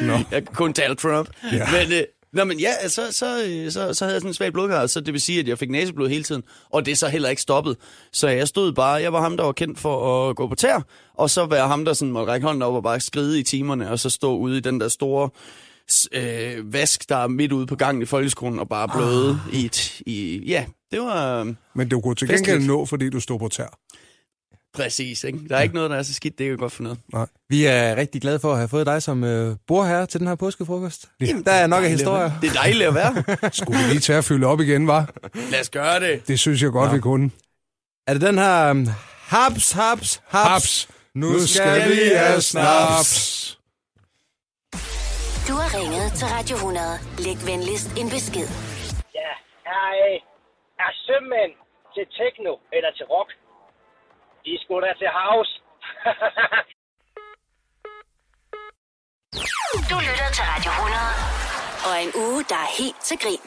Nå. 0.00 0.12
Jeg 0.12 0.24
kan 0.30 0.54
kun 0.54 0.72
tale 0.72 0.94
Trump. 0.94 1.28
Ja. 1.52 1.66
Men, 1.72 1.92
øh, 1.92 2.02
Nå, 2.32 2.44
men 2.44 2.58
ja, 2.60 2.88
så, 2.88 3.02
så, 3.10 3.42
øh, 3.48 3.72
så, 3.72 3.94
så 3.94 4.04
havde 4.04 4.14
jeg 4.14 4.20
sådan 4.20 4.30
en 4.30 4.34
svag 4.34 4.52
blodkar, 4.52 4.86
så 4.86 5.00
det 5.00 5.12
vil 5.12 5.20
sige, 5.20 5.40
at 5.40 5.48
jeg 5.48 5.58
fik 5.58 5.70
næseblod 5.70 6.08
hele 6.08 6.24
tiden, 6.24 6.42
og 6.72 6.86
det 6.86 6.92
er 6.92 6.96
så 6.96 7.08
heller 7.08 7.28
ikke 7.28 7.42
stoppet. 7.42 7.76
Så 8.12 8.28
jeg 8.28 8.48
stod 8.48 8.72
bare, 8.72 8.92
jeg 8.92 9.12
var 9.12 9.20
ham, 9.20 9.36
der 9.36 9.44
var 9.44 9.52
kendt 9.52 9.78
for 9.78 10.30
at 10.30 10.36
gå 10.36 10.48
på 10.48 10.54
tær, 10.54 10.80
og 11.14 11.30
så 11.30 11.46
var 11.46 11.56
jeg 11.56 11.66
ham, 11.66 11.84
der 11.84 11.92
sådan 11.92 12.12
måtte 12.12 12.32
række 12.32 12.46
hånden 12.46 12.62
op 12.62 12.74
og 12.74 12.82
bare 12.82 13.00
skride 13.00 13.40
i 13.40 13.42
timerne, 13.42 13.90
og 13.90 13.98
så 13.98 14.10
stå 14.10 14.36
ude 14.36 14.56
i 14.58 14.60
den 14.60 14.80
der 14.80 14.88
store 14.88 15.28
øh, 16.12 16.72
vask, 16.72 17.08
der 17.08 17.16
er 17.16 17.28
midt 17.28 17.52
ude 17.52 17.66
på 17.66 17.76
gangen 17.76 18.02
i 18.02 18.06
folkeskolen, 18.06 18.58
og 18.58 18.68
bare 18.68 18.88
bløde 18.88 19.40
Ah. 19.48 19.54
i 19.54 19.64
et, 19.64 20.00
i, 20.06 20.42
ja, 20.46 20.64
det 20.92 21.00
var 21.00 21.40
øh, 21.40 21.54
Men 21.74 21.88
du 21.88 22.00
kunne 22.00 22.14
til 22.14 22.28
gengæld 22.28 22.44
Festligt. 22.46 22.66
nå, 22.66 22.86
fordi 22.86 23.10
du 23.10 23.20
stod 23.20 23.38
på 23.38 23.48
tær. 23.48 23.78
præcis, 24.74 25.24
ikke? 25.24 25.38
Der 25.48 25.56
er 25.56 25.60
ikke 25.62 25.74
noget, 25.74 25.90
der 25.90 25.96
er 25.96 26.02
så 26.02 26.14
skidt, 26.14 26.38
det 26.38 26.48
kan 26.48 26.56
godt 26.56 26.72
for 26.72 26.82
noget. 26.82 26.98
Vi 27.48 27.64
er 27.64 27.96
rigtig 27.96 28.20
glade 28.20 28.38
for 28.38 28.52
at 28.52 28.58
have 28.58 28.68
fået 28.68 28.86
dig 28.86 29.02
som 29.02 29.24
øh, 29.24 29.56
bordherre 29.66 30.06
til 30.06 30.20
den 30.20 30.28
her 30.28 30.34
påskefrokost. 30.34 31.08
Der 31.20 31.52
er 31.52 31.66
nok 31.66 31.84
af 31.84 31.90
historier. 31.90 32.30
Det 32.42 32.48
er 32.50 32.52
dejligt 32.54 32.88
at 32.88 32.94
være. 32.94 33.24
Skulle 33.52 33.78
vi 33.78 33.88
lige 33.88 34.00
tage 34.00 34.18
at 34.18 34.24
fylde 34.24 34.46
op 34.46 34.60
igen, 34.60 34.86
var? 34.86 35.10
Lad 35.50 35.60
os 35.60 35.70
gøre 35.70 36.00
det. 36.00 36.28
Det 36.28 36.38
synes 36.38 36.62
jeg 36.62 36.70
godt, 36.70 36.90
Nå. 36.90 36.94
vi 36.96 37.00
kunne. 37.00 37.30
Er 38.06 38.12
det 38.12 38.22
den 38.22 38.38
her 38.38 38.70
um, 38.70 38.86
haps, 39.26 39.72
haps, 39.72 40.20
haps? 40.28 40.48
Haps! 40.48 40.88
Nu 41.14 41.46
skal 41.46 41.90
vi 41.90 42.00
have 42.16 42.40
snaps. 42.40 43.58
Du 45.48 45.54
har 45.62 45.70
ringet 45.78 46.06
til 46.18 46.26
Radio 46.36 46.54
100. 46.56 46.86
Læg 47.26 47.38
venligst 47.50 47.88
en 48.00 48.08
besked. 48.14 48.48
Ja, 49.20 49.32
er, 49.78 49.88
øh, 50.04 50.16
er 50.84 50.90
sømænd 51.06 51.52
til 51.94 52.04
techno 52.18 52.52
eller 52.76 52.90
til 52.98 53.06
rock? 53.14 53.30
Er 54.50 54.56
sgu 54.62 54.74
da 54.84 54.90
til 55.02 55.10
house. 55.20 55.52
Du 59.90 59.96
lytter 60.08 60.28
til 60.36 60.44
Radio 60.52 60.70
100. 60.70 60.98
Og 61.88 61.94
en 62.04 62.10
uge, 62.24 62.40
der 62.50 62.58
er 62.66 62.70
helt 62.82 63.00
til 63.08 63.16
grin. 63.22 63.44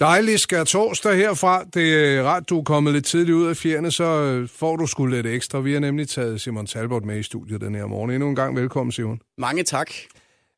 Dejlig 0.00 0.40
skær 0.40 0.64
torsdag 0.64 1.16
herfra. 1.16 1.64
Det 1.64 1.86
er 2.18 2.22
ret, 2.22 2.50
du 2.50 2.58
er 2.60 2.64
kommet 2.64 2.92
lidt 2.92 3.06
tidligt 3.06 3.34
ud 3.34 3.46
af 3.46 3.56
fjerne, 3.56 3.90
så 3.90 4.04
øh, 4.04 4.48
får 4.48 4.76
du 4.76 4.86
sgu 4.86 5.06
lidt 5.06 5.26
ekstra. 5.26 5.60
Vi 5.60 5.72
har 5.72 5.80
nemlig 5.80 6.08
taget 6.08 6.40
Simon 6.40 6.66
Talbot 6.66 7.04
med 7.04 7.18
i 7.18 7.22
studiet 7.22 7.60
den 7.60 7.74
her 7.74 7.86
morgen. 7.86 8.10
Endnu 8.10 8.28
en 8.28 8.36
gang 8.36 8.56
velkommen, 8.56 8.92
Simon. 8.92 9.20
Mange 9.38 9.62
tak. 9.62 9.90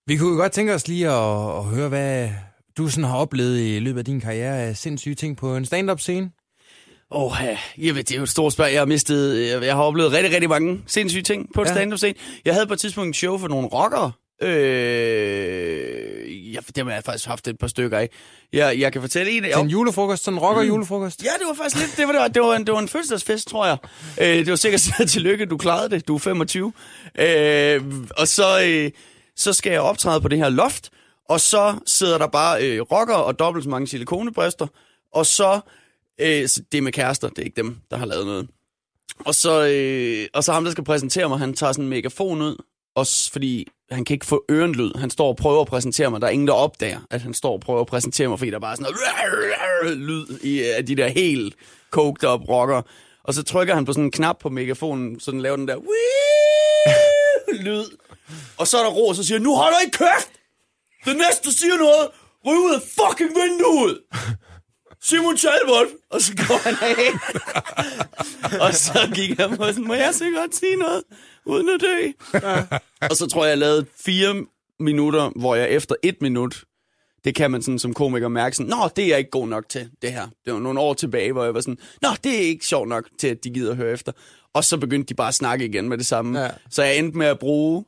Vi 0.07 0.17
kunne 0.17 0.31
jo 0.31 0.37
godt 0.37 0.53
tænke 0.53 0.75
os 0.75 0.89
lige 0.89 1.09
at, 1.09 1.57
at 1.59 1.65
høre, 1.65 1.89
hvad 1.89 2.29
du 2.77 2.89
sådan 2.89 3.05
har 3.05 3.17
oplevet 3.17 3.61
i 3.61 3.79
løbet 3.79 3.99
af 3.99 4.05
din 4.05 4.21
karriere 4.21 4.63
af 4.63 4.77
sindssyge 4.77 5.15
ting 5.15 5.37
på 5.37 5.57
en 5.57 5.65
stand-up 5.67 6.01
scene. 6.01 6.31
Åh, 7.11 7.33
oh, 7.33 7.37
ja, 7.43 7.59
det 7.95 8.13
er 8.13 8.17
jo 8.17 8.23
et 8.23 8.29
stort 8.29 8.53
spørg. 8.53 8.73
Jeg 8.73 8.81
har 8.81 8.87
mistet, 8.87 9.49
jeg, 9.51 9.63
jeg 9.63 9.75
har 9.75 9.83
oplevet 9.83 10.13
rigtig, 10.13 10.33
rigtig 10.33 10.49
mange 10.49 10.81
sindssyge 10.87 11.23
ting 11.23 11.49
på 11.55 11.61
en 11.61 11.67
Ja. 11.67 11.73
stand-up 11.75 11.99
scene. 11.99 12.15
Jeg 12.45 12.55
havde 12.55 12.67
på 12.67 12.73
et 12.73 12.81
tidspunkt 12.81 13.07
en 13.09 13.15
show 13.15 13.39
for 13.39 13.49
nogle 13.49 13.67
rockere. 13.69 14.13
Øh, 14.43 14.49
ja, 16.55 16.59
det 16.77 16.85
har 16.85 16.91
jeg 16.93 17.03
faktisk 17.05 17.27
haft 17.29 17.49
et 17.49 17.59
par 17.59 17.67
stykker 17.67 17.99
af. 17.99 18.09
Jeg, 18.53 18.81
jeg 18.81 18.93
kan 18.93 19.01
fortælle 19.01 19.33
en. 19.33 19.43
Til 19.43 19.53
en 19.55 19.69
julefrokost, 19.69 20.25
sådan 20.25 20.39
en 20.39 20.43
rocker-julefrokost. 20.45 21.25
Ja, 21.25 21.31
det 21.39 21.47
var 21.49 21.55
faktisk 21.55 21.77
lidt... 21.83 21.97
Det 21.97 22.07
var, 22.07 22.13
det 22.13 22.21
var, 22.21 22.29
det 22.29 22.43
var, 22.43 22.55
en, 22.57 22.67
det 22.67 22.75
var 22.75 22.81
en 22.81 22.89
fødselsdagsfest, 22.89 23.49
tror 23.49 23.67
jeg. 23.67 23.77
Øh, 24.21 24.39
det 24.39 24.51
var 24.51 24.57
sikkert 24.57 24.81
sådan, 24.91 25.07
tillykke, 25.09 25.47
du 25.47 25.57
klarede 25.57 25.91
det. 25.91 26.09
Du 26.09 26.15
er 26.15 26.19
25. 26.19 26.73
Øh, 27.19 27.83
og 28.17 28.29
så, 28.29 28.63
øh, 28.65 28.91
så 29.37 29.53
skal 29.53 29.73
jeg 29.73 29.81
optræde 29.81 30.21
på 30.21 30.29
det 30.29 30.39
her 30.39 30.49
loft, 30.49 30.91
og 31.29 31.41
så 31.41 31.75
sidder 31.87 32.19
der 32.19 32.27
bare 32.27 32.67
øh, 32.67 32.81
rocker 32.81 33.15
og 33.15 33.39
dobbelt 33.39 33.65
så 33.65 33.71
mange 33.71 33.87
silikonebryster, 33.87 34.67
og 35.13 35.27
så... 35.27 35.61
Øh, 36.21 36.49
så 36.49 36.63
det 36.73 36.79
er 36.79 36.83
med 36.83 36.93
kærester, 36.93 37.29
det 37.29 37.39
er 37.39 37.43
ikke 37.43 37.57
dem, 37.57 37.77
der 37.91 37.97
har 37.97 38.07
lavet 38.07 38.27
noget. 38.27 38.49
Og 39.19 39.35
så, 39.35 39.67
øh, 39.67 40.27
og 40.35 40.45
så 40.45 40.53
ham, 40.53 40.65
der 40.65 40.71
skal 40.71 40.85
præsentere 40.85 41.29
mig, 41.29 41.39
han 41.39 41.55
tager 41.55 41.73
sådan 41.73 41.85
en 41.85 41.91
megafon 41.91 42.43
ud, 42.43 42.57
også 42.95 43.33
fordi 43.33 43.69
han 43.91 44.05
kan 44.05 44.15
ikke 44.15 44.27
få 44.27 44.45
ørenlyd. 44.51 44.91
Han 44.95 45.11
står 45.11 45.29
og 45.29 45.37
prøver 45.37 45.61
at 45.61 45.67
præsentere 45.67 46.11
mig. 46.11 46.21
Der 46.21 46.27
er 46.27 46.31
ingen, 46.31 46.49
der 46.49 46.55
opdager, 46.55 47.01
at 47.11 47.21
han 47.21 47.35
står 47.35 47.53
og 47.53 47.61
prøver 47.61 47.81
at 47.81 47.87
præsentere 47.87 48.29
mig, 48.29 48.39
fordi 48.39 48.51
der 48.51 48.57
er 48.57 48.61
bare 48.61 48.77
sådan 48.77 48.95
noget 49.83 49.99
lyd 50.09 50.27
i, 50.43 50.61
øh, 50.61 50.77
af 50.77 50.87
de 50.87 50.97
der 50.97 51.09
helt 51.09 51.55
coked 51.91 52.29
up 52.29 52.49
rocker. 52.49 52.83
Og 53.25 53.35
så 53.35 53.43
trykker 53.43 53.75
han 53.75 53.85
på 53.85 53.93
sådan 53.93 54.05
en 54.05 54.11
knap 54.11 54.37
på 54.39 54.49
megafonen, 54.49 55.21
så 55.21 55.31
den 55.31 55.41
laver 55.41 55.57
den 55.57 55.69
der 55.69 55.77
lyd. 57.67 57.85
Og 58.57 58.67
så 58.67 58.79
er 58.79 58.83
der 58.83 58.91
ro, 58.91 59.07
og 59.09 59.17
så 59.17 59.25
siger 59.25 59.39
nu 59.39 59.57
holder 59.57 59.79
I 59.87 59.91
kæft! 59.91 60.31
Den 61.05 61.17
næste, 61.17 61.45
der 61.45 61.51
siger 61.51 61.77
noget, 61.77 62.09
ryg 62.47 62.59
ud 62.59 62.75
af 62.75 62.81
fucking 62.83 63.31
vinduet! 63.31 63.99
Simon 65.03 65.37
Talbot! 65.37 65.87
Og 66.11 66.21
så 66.21 66.33
går 66.37 66.59
han 66.69 66.77
af. 66.83 67.13
og 68.67 68.75
så 68.75 69.11
gik 69.15 69.39
han 69.41 69.57
på 69.57 69.67
sådan, 69.67 69.87
må 69.87 69.95
jeg 69.95 70.15
så 70.15 70.25
godt 70.37 70.55
sige 70.55 70.77
noget, 70.77 71.03
uden 71.47 71.69
at 71.69 71.81
dø? 71.81 72.11
og 73.11 73.17
så 73.17 73.27
tror 73.27 73.45
jeg, 73.45 73.51
jeg 73.51 73.59
lavede 73.59 73.87
fire 74.05 74.45
minutter, 74.81 75.31
hvor 75.37 75.55
jeg 75.55 75.71
efter 75.71 75.95
et 76.03 76.23
minut, 76.23 76.65
det 77.25 77.35
kan 77.35 77.51
man 77.51 77.63
sådan 77.63 77.79
som 77.79 77.95
komiker 77.95 78.29
mærke 78.29 78.57
sådan, 78.57 78.71
nå, 78.71 78.89
det 78.97 79.05
er 79.05 79.09
jeg 79.09 79.19
ikke 79.19 79.31
god 79.31 79.49
nok 79.49 79.69
til, 79.69 79.91
det 80.03 80.13
her. 80.13 80.29
Det 80.45 80.53
var 80.53 80.59
nogle 80.59 80.81
år 80.81 80.95
tilbage, 80.95 81.33
hvor 81.33 81.45
jeg 81.45 81.55
var 81.55 81.61
sådan, 81.61 81.79
nå, 82.03 82.09
det 82.25 82.35
er 82.35 82.41
ikke 82.41 82.67
sjovt 82.67 82.89
nok 82.89 83.09
til, 83.19 83.29
at 83.29 83.45
de 83.45 83.51
gider 83.51 83.71
at 83.71 83.77
høre 83.77 83.93
efter. 83.93 84.13
Og 84.55 84.65
så 84.65 84.77
begyndte 84.77 85.09
de 85.09 85.15
bare 85.15 85.29
at 85.29 85.35
snakke 85.35 85.65
igen 85.65 85.89
med 85.89 85.99
det 85.99 86.07
samme. 86.07 86.39
Ja. 86.39 86.45
Ja. 86.45 86.51
Så 86.71 86.83
jeg 86.83 86.99
endte 86.99 87.19
med 87.19 87.27
at 87.27 87.39
bruge, 87.39 87.85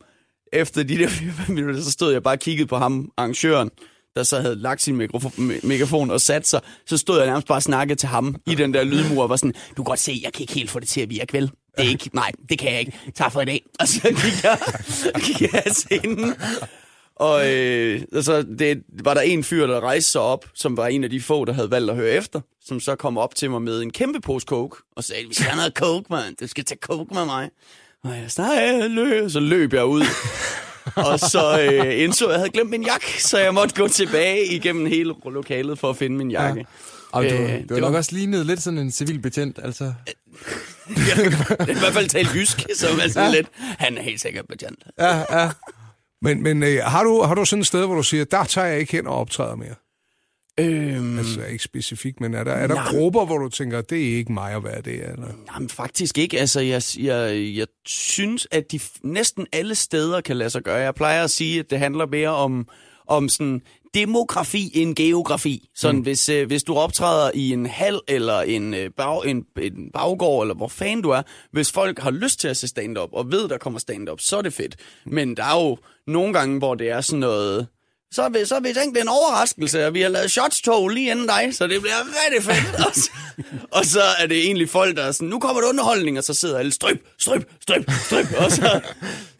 efter 0.55 0.83
de 0.83 0.99
der 0.99 1.09
fire 1.09 1.33
minutter, 1.49 1.83
så 1.83 1.91
stod 1.91 2.13
jeg 2.13 2.23
bare 2.23 2.35
og 2.35 2.39
kiggede 2.39 2.67
på 2.67 2.77
ham, 2.77 3.11
arrangøren, 3.17 3.71
der 4.17 4.23
så 4.23 4.41
havde 4.41 4.57
lagt 4.57 4.83
sin 4.83 4.97
mikrofon, 4.97 5.33
me- 5.51 5.67
megafon 5.67 6.11
og 6.11 6.21
sat 6.21 6.47
sig, 6.47 6.61
så 6.87 6.97
stod 6.97 7.19
jeg 7.19 7.27
nærmest 7.27 7.47
bare 7.47 7.59
og 7.59 7.63
snakkede 7.63 7.99
til 7.99 8.09
ham 8.09 8.37
i 8.47 8.55
den 8.55 8.75
der 8.75 8.85
lydmur, 8.85 9.23
og 9.23 9.29
var 9.29 9.37
sådan, 9.37 9.53
du 9.53 9.75
kan 9.75 9.85
godt 9.85 9.99
se, 10.01 10.21
jeg 10.23 10.33
kan 10.33 10.41
ikke 10.41 10.53
helt 10.53 10.71
få 10.71 10.81
det 10.81 10.89
til 10.89 11.01
at 11.01 11.11
virke, 11.11 11.33
vel? 11.33 11.51
Det 11.77 11.85
er 11.85 11.89
ikke, 11.89 12.11
nej, 12.13 12.33
det 12.49 12.59
kan 12.59 12.73
jeg 12.73 12.81
ikke. 12.81 12.93
Tak 13.15 13.33
for 13.33 13.41
i 13.41 13.45
dag. 13.45 13.63
Og 13.81 13.89
så 13.89 14.01
gik 14.03 14.45
jeg, 14.45 14.59
gik 15.27 15.41
jeg 15.41 15.63
af 15.67 15.75
scenen, 15.75 16.35
og 17.17 17.53
øh, 17.53 18.01
altså, 18.13 18.43
det 18.59 18.83
var 19.05 19.15
der 19.15 19.21
en 19.21 19.45
fyr, 19.45 19.67
der 19.67 19.81
rejste 19.81 20.11
sig 20.11 20.21
op, 20.21 20.45
som 20.55 20.77
var 20.77 20.87
en 20.87 21.05
af 21.05 21.11
de 21.11 21.21
få, 21.21 21.45
der 21.45 21.53
havde 21.53 21.71
valgt 21.71 21.91
at 21.91 21.97
høre 21.97 22.11
efter, 22.11 22.41
som 22.65 22.81
så 22.81 22.95
kom 22.97 23.19
op 23.19 23.35
til 23.35 23.51
mig 23.51 23.63
med 23.63 23.83
en 23.83 23.91
kæmpe 23.91 24.21
pose 24.21 24.45
coke, 24.45 24.77
og 24.97 25.05
sagde, 25.05 25.29
vi 25.29 25.35
skal 25.35 25.47
have 25.47 25.57
noget 25.57 25.73
coke, 25.73 26.07
mand. 26.11 26.37
Du 26.41 26.47
skal 26.47 26.65
tage 26.65 26.79
coke 26.83 27.15
med 27.15 27.25
mig. 27.25 27.51
Og 28.05 28.11
jeg 28.11 28.31
sagde, 28.31 28.89
løb. 28.89 29.31
Så 29.31 29.41
løb 29.41 29.73
jeg 29.73 29.85
ud. 29.85 30.03
og 31.09 31.21
så 31.21 31.61
øh, 31.61 32.03
indså, 32.03 32.25
at 32.27 32.31
jeg 32.33 32.39
havde 32.39 32.51
glemt 32.51 32.71
min 32.71 32.83
jakke, 32.85 33.23
så 33.23 33.39
jeg 33.39 33.55
måtte 33.55 33.75
gå 33.75 33.89
tilbage 33.89 34.47
igennem 34.47 34.87
hele 34.87 35.15
lokalet 35.25 35.79
for 35.79 35.91
at 35.91 35.97
finde 35.97 36.17
min 36.17 36.31
jakke. 36.31 36.61
Ja. 36.61 36.65
Og 37.13 37.25
du, 37.25 37.29
Øh, 37.29 37.41
du 37.41 37.47
det 37.47 37.71
har 37.71 37.75
var- 37.75 37.81
nok 37.81 37.95
også 37.95 38.11
lignet 38.13 38.47
lidt 38.47 38.63
sådan 38.63 38.79
en 38.79 38.91
civil 38.93 39.19
betjent, 39.19 39.59
altså. 39.63 39.85
I 40.89 41.79
hvert 41.79 41.93
fald 41.93 42.09
talt 42.09 42.35
jysk, 42.35 42.67
så 42.77 42.87
var 42.97 43.09
sådan 43.09 43.33
lidt, 43.33 43.47
han 43.59 43.99
er 43.99 44.03
helt 44.03 44.21
sikkert 44.21 44.45
betjent. 44.49 44.79
Ja, 44.99 45.17
ja. 45.43 45.51
Men, 46.23 46.43
men 46.43 46.63
øh, 46.63 46.79
har, 46.85 47.03
du, 47.05 47.23
har 47.23 47.35
du 47.35 47.45
sådan 47.45 47.61
et 47.61 47.67
sted, 47.67 47.87
hvor 47.87 47.95
du 47.95 48.03
siger, 48.03 48.25
der 48.25 48.45
tager 48.45 48.67
jeg 48.67 48.81
ikke 48.81 48.93
hen 48.93 49.07
og 49.07 49.15
optræder 49.17 49.55
mere? 49.57 49.75
Øhm, 50.61 51.19
Altså 51.19 51.45
ikke 51.45 51.65
specifikt, 51.65 52.21
men 52.21 52.35
er 52.35 52.45
der, 52.45 52.53
er 52.53 52.67
der 52.67 52.75
Nej. 52.75 52.93
grupper, 52.93 53.25
hvor 53.25 53.39
du 53.39 53.49
tænker, 53.49 53.81
det 53.81 54.13
er 54.13 54.17
ikke 54.17 54.33
mig 54.33 54.53
at 54.53 54.65
være 54.65 54.81
det? 54.81 54.95
Eller? 54.95 55.27
Jamen 55.55 55.69
faktisk 55.69 56.19
ikke. 56.19 56.41
Altså, 56.41 56.61
jeg, 56.61 56.83
jeg, 56.99 57.53
jeg 57.57 57.67
synes, 57.87 58.47
at 58.51 58.73
de 58.73 58.81
næsten 59.03 59.47
alle 59.53 59.75
steder 59.75 60.21
kan 60.21 60.37
lade 60.37 60.51
sig 60.51 60.63
gøre. 60.63 60.77
Jeg 60.77 60.95
plejer 60.95 61.25
at 61.25 61.31
sige, 61.31 61.61
at 61.61 61.71
det 61.71 61.79
handler 61.79 62.07
mere 62.07 62.29
om, 62.29 62.69
om 63.07 63.29
sådan 63.29 63.63
demografi 63.95 64.71
end 64.75 64.97
geografi. 64.97 65.69
Sådan, 65.75 65.97
mm. 65.97 66.03
hvis, 66.03 66.29
øh, 66.29 66.47
hvis 66.47 66.63
du 66.63 66.75
optræder 66.75 67.31
i 67.35 67.53
en 67.53 67.67
hal 67.67 68.01
eller 68.09 68.41
en, 68.41 68.75
øh, 68.75 68.91
bag, 68.97 69.27
en, 69.27 69.45
en 69.59 69.91
baggård, 69.95 70.45
eller 70.45 70.55
hvor 70.55 70.69
fanden 70.69 71.03
du 71.03 71.11
er, 71.11 71.23
hvis 71.53 71.73
folk 71.73 71.99
har 71.99 72.11
lyst 72.11 72.41
til 72.41 72.49
at 72.49 72.57
se 72.57 72.69
stand-up, 72.69 73.09
og 73.13 73.33
ved, 73.33 73.49
der 73.49 73.59
kommer 73.59 73.79
stand-up, 73.79 74.21
så 74.21 74.37
er 74.39 74.43
det 74.43 74.53
fedt. 74.53 74.77
Men 75.07 75.37
der 75.37 75.45
er 75.45 75.65
jo 75.65 75.79
nogle 76.07 76.33
gange, 76.33 76.59
hvor 76.59 76.75
det 76.75 76.91
er 76.91 77.01
sådan 77.01 77.21
noget... 77.21 77.67
Så 78.15 78.29
vi, 78.29 78.45
så 78.45 78.61
vi 78.61 78.73
tænkt, 78.75 78.95
det 78.95 79.01
er 79.01 79.05
en 79.05 79.09
overraskelse, 79.09 79.87
og 79.87 79.95
vi 79.95 80.01
har 80.01 80.09
lavet 80.09 80.31
shots 80.31 80.63
lige 80.91 81.11
inden 81.11 81.27
dig, 81.27 81.55
så 81.55 81.67
det 81.67 81.81
bliver 81.81 81.95
rigtig 82.27 82.43
fedt. 82.43 82.75
og, 82.87 82.95
så, 82.95 83.11
og 83.71 83.85
så 83.85 84.01
er 84.19 84.27
det 84.27 84.39
egentlig 84.39 84.69
folk, 84.69 84.97
der 84.97 85.03
er 85.03 85.13
sådan, 85.13 85.29
nu 85.29 85.39
kommer 85.39 85.61
der 85.61 85.69
underholdning, 85.69 86.19
og 86.19 86.25
så 86.25 86.35
sidder 86.35 86.59
alle, 86.59 86.73
stryb, 86.73 87.07
stryb, 87.19 87.51
stryb, 87.61 87.91
stryb, 88.07 88.27
og 88.39 88.53
så, 88.53 88.81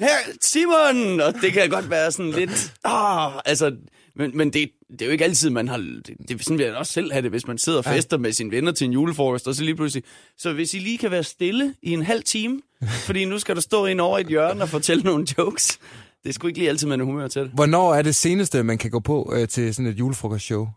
her, 0.01 0.17
Simon, 0.41 1.21
og 1.21 1.35
det 1.43 1.53
kan 1.53 1.71
godt 1.71 1.91
være 1.91 2.13
sådan 2.13 2.31
lidt, 2.31 2.73
ah, 2.85 3.33
altså, 3.45 3.77
men, 4.17 4.37
men 4.37 4.53
det, 4.53 4.71
det 4.91 5.03
er 5.03 5.07
jo 5.07 5.13
ikke 5.13 5.25
altid, 5.25 5.51
man 5.51 5.69
har, 5.69 5.77
det, 5.77 6.11
det 6.29 6.45
sådan 6.45 6.59
vil 6.59 6.67
jeg 6.67 6.75
også 6.75 6.93
selv 6.93 7.13
have 7.13 7.23
det, 7.23 7.31
hvis 7.31 7.47
man 7.47 7.59
sidder 7.59 7.79
og 7.79 7.85
fester 7.85 8.19
med 8.19 8.33
sine 8.33 8.51
venner 8.51 8.73
til 8.73 8.85
en 8.85 8.93
julefrokost, 8.93 9.49
og 9.49 9.55
så 9.55 9.63
lige 9.63 9.77
pludselig, 9.77 10.05
så 10.39 10.53
hvis 10.53 10.75
I 10.75 10.79
lige 10.79 10.99
kan 10.99 11.11
være 11.11 11.25
stille 11.25 11.75
i 11.83 11.91
en 11.93 12.03
halv 12.03 12.23
time, 12.23 12.61
fordi 13.07 13.25
nu 13.25 13.39
skal 13.39 13.57
du 13.57 13.61
stå 13.61 13.87
ind 13.87 14.01
over 14.01 14.19
i 14.19 14.21
et 14.21 14.27
hjørne 14.27 14.63
og 14.63 14.69
fortælle 14.69 15.03
nogle 15.03 15.27
jokes, 15.39 15.79
det 16.25 16.35
sgu 16.35 16.47
ikke 16.47 16.59
lige 16.59 16.69
altid, 16.69 16.87
man 16.87 17.01
er 17.01 17.05
humør 17.05 17.29
til 17.29 17.43
det. 17.43 17.51
Hvornår 17.55 17.95
er 17.95 18.03
det 18.03 18.15
seneste, 18.15 18.63
man 18.63 18.79
kan 18.79 18.91
gå 18.91 19.01
på 19.01 19.33
øh, 19.37 19.49
til 19.49 19.75
sådan 19.75 19.91
et 19.91 19.99
julefrokostshow? 19.99 20.69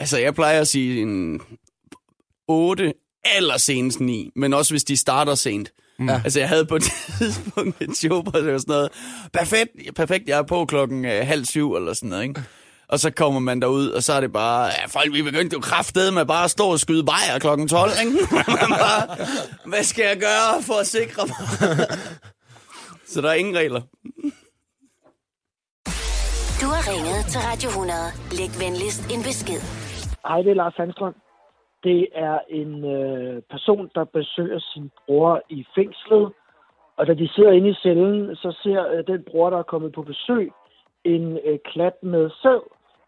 Altså, 0.00 0.18
jeg 0.18 0.34
plejer 0.34 0.60
at 0.60 0.68
sige 0.68 1.02
en 1.02 1.40
8, 2.48 2.94
eller 3.36 3.56
senest 3.56 4.00
9, 4.00 4.30
men 4.36 4.52
også 4.54 4.72
hvis 4.72 4.84
de 4.84 4.96
starter 4.96 5.34
sent. 5.34 5.72
Mm. 5.98 6.08
Altså, 6.08 6.40
jeg 6.40 6.48
havde 6.48 6.66
på 6.66 6.76
et 6.76 6.82
tidspunkt 7.18 7.82
et 7.82 7.96
show, 7.96 8.22
hvor 8.22 8.32
det 8.40 8.52
var 8.52 8.58
sådan 8.58 8.72
noget, 8.72 8.88
perfekt, 9.32 9.70
perfekt, 9.96 10.28
jeg 10.28 10.38
er 10.38 10.42
på 10.42 10.64
klokken 10.64 11.04
øh, 11.04 11.26
halv 11.26 11.44
syv, 11.44 11.74
eller 11.74 11.92
sådan 11.92 12.08
noget, 12.08 12.22
ikke? 12.22 12.42
Og 12.88 13.00
så 13.00 13.10
kommer 13.10 13.40
man 13.40 13.62
derud, 13.62 13.88
og 13.88 14.02
så 14.02 14.12
er 14.12 14.20
det 14.20 14.32
bare, 14.32 14.64
ja, 14.64 14.86
folk, 14.86 15.12
vi 15.12 15.22
begyndte 15.22 15.54
jo 15.54 15.60
kraftedeme 15.60 16.14
med 16.14 16.26
bare 16.26 16.44
at 16.44 16.50
stå 16.50 16.64
og 16.66 16.80
skyde 16.80 17.04
bajer 17.04 17.38
klokken 17.38 17.68
12, 17.68 17.90
ikke? 18.04 18.18
Bare, 18.68 19.26
Hvad 19.66 19.84
skal 19.84 20.04
jeg 20.04 20.16
gøre 20.20 20.62
for 20.62 20.74
at 20.74 20.86
sikre 20.86 21.26
mig? 21.26 21.36
Så 23.12 23.20
der 23.22 23.28
er 23.28 23.38
ingen 23.42 23.56
regler. 23.62 23.82
Du 26.62 26.66
har 26.74 26.82
ringet 26.92 27.20
til 27.32 27.40
Radio 27.48 27.68
100. 27.68 27.98
Læg 28.38 28.52
venligst 28.64 29.02
en 29.14 29.22
besked. 29.28 29.62
Hej, 30.28 30.42
det 30.42 30.50
er 30.50 30.60
Lars 30.62 30.74
Sandstrøm. 30.74 31.16
Det 31.84 32.00
er 32.14 32.38
en 32.60 32.72
øh, 32.96 33.42
person, 33.52 33.90
der 33.94 34.04
besøger 34.04 34.60
sin 34.72 34.90
bror 35.06 35.42
i 35.48 35.66
fængslet. 35.74 36.32
Og 36.96 37.06
da 37.06 37.14
de 37.14 37.28
sidder 37.34 37.52
inde 37.52 37.70
i 37.70 37.80
cellen, 37.82 38.36
så 38.36 38.50
ser 38.62 38.80
øh, 38.92 39.06
den 39.06 39.22
bror, 39.30 39.50
der 39.50 39.58
er 39.58 39.72
kommet 39.72 39.92
på 39.92 40.02
besøg, 40.02 40.52
en 41.04 41.38
øh, 41.46 41.58
klat 41.64 41.96
med 42.02 42.30
sæd 42.42 42.60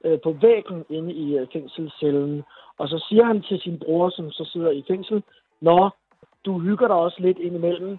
øh, 0.04 0.18
på 0.24 0.30
væggen 0.42 0.84
inde 0.90 1.12
i 1.12 1.38
øh, 1.38 1.46
fængselscellen. 1.52 2.42
Og 2.78 2.88
så 2.88 3.06
siger 3.08 3.24
han 3.24 3.42
til 3.42 3.60
sin 3.60 3.78
bror, 3.78 4.10
som 4.10 4.30
så 4.30 4.44
sidder 4.52 4.70
i 4.70 4.84
fængsel, 4.88 5.22
Nå, 5.60 5.90
du 6.44 6.58
hygger 6.58 6.86
dig 6.86 6.96
også 6.96 7.16
lidt 7.20 7.38
indimellem. 7.38 7.98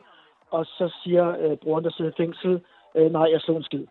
Og 0.52 0.66
så 0.66 0.86
siger 1.04 1.26
øh, 1.44 1.58
broren, 1.64 1.84
der 1.86 1.92
sidder 1.92 2.12
i 2.12 2.20
fængsel, 2.24 2.52
øh, 2.98 3.12
nej, 3.12 3.28
jeg 3.34 3.42
slår 3.42 3.58
en 3.58 3.64
skid. 3.64 3.86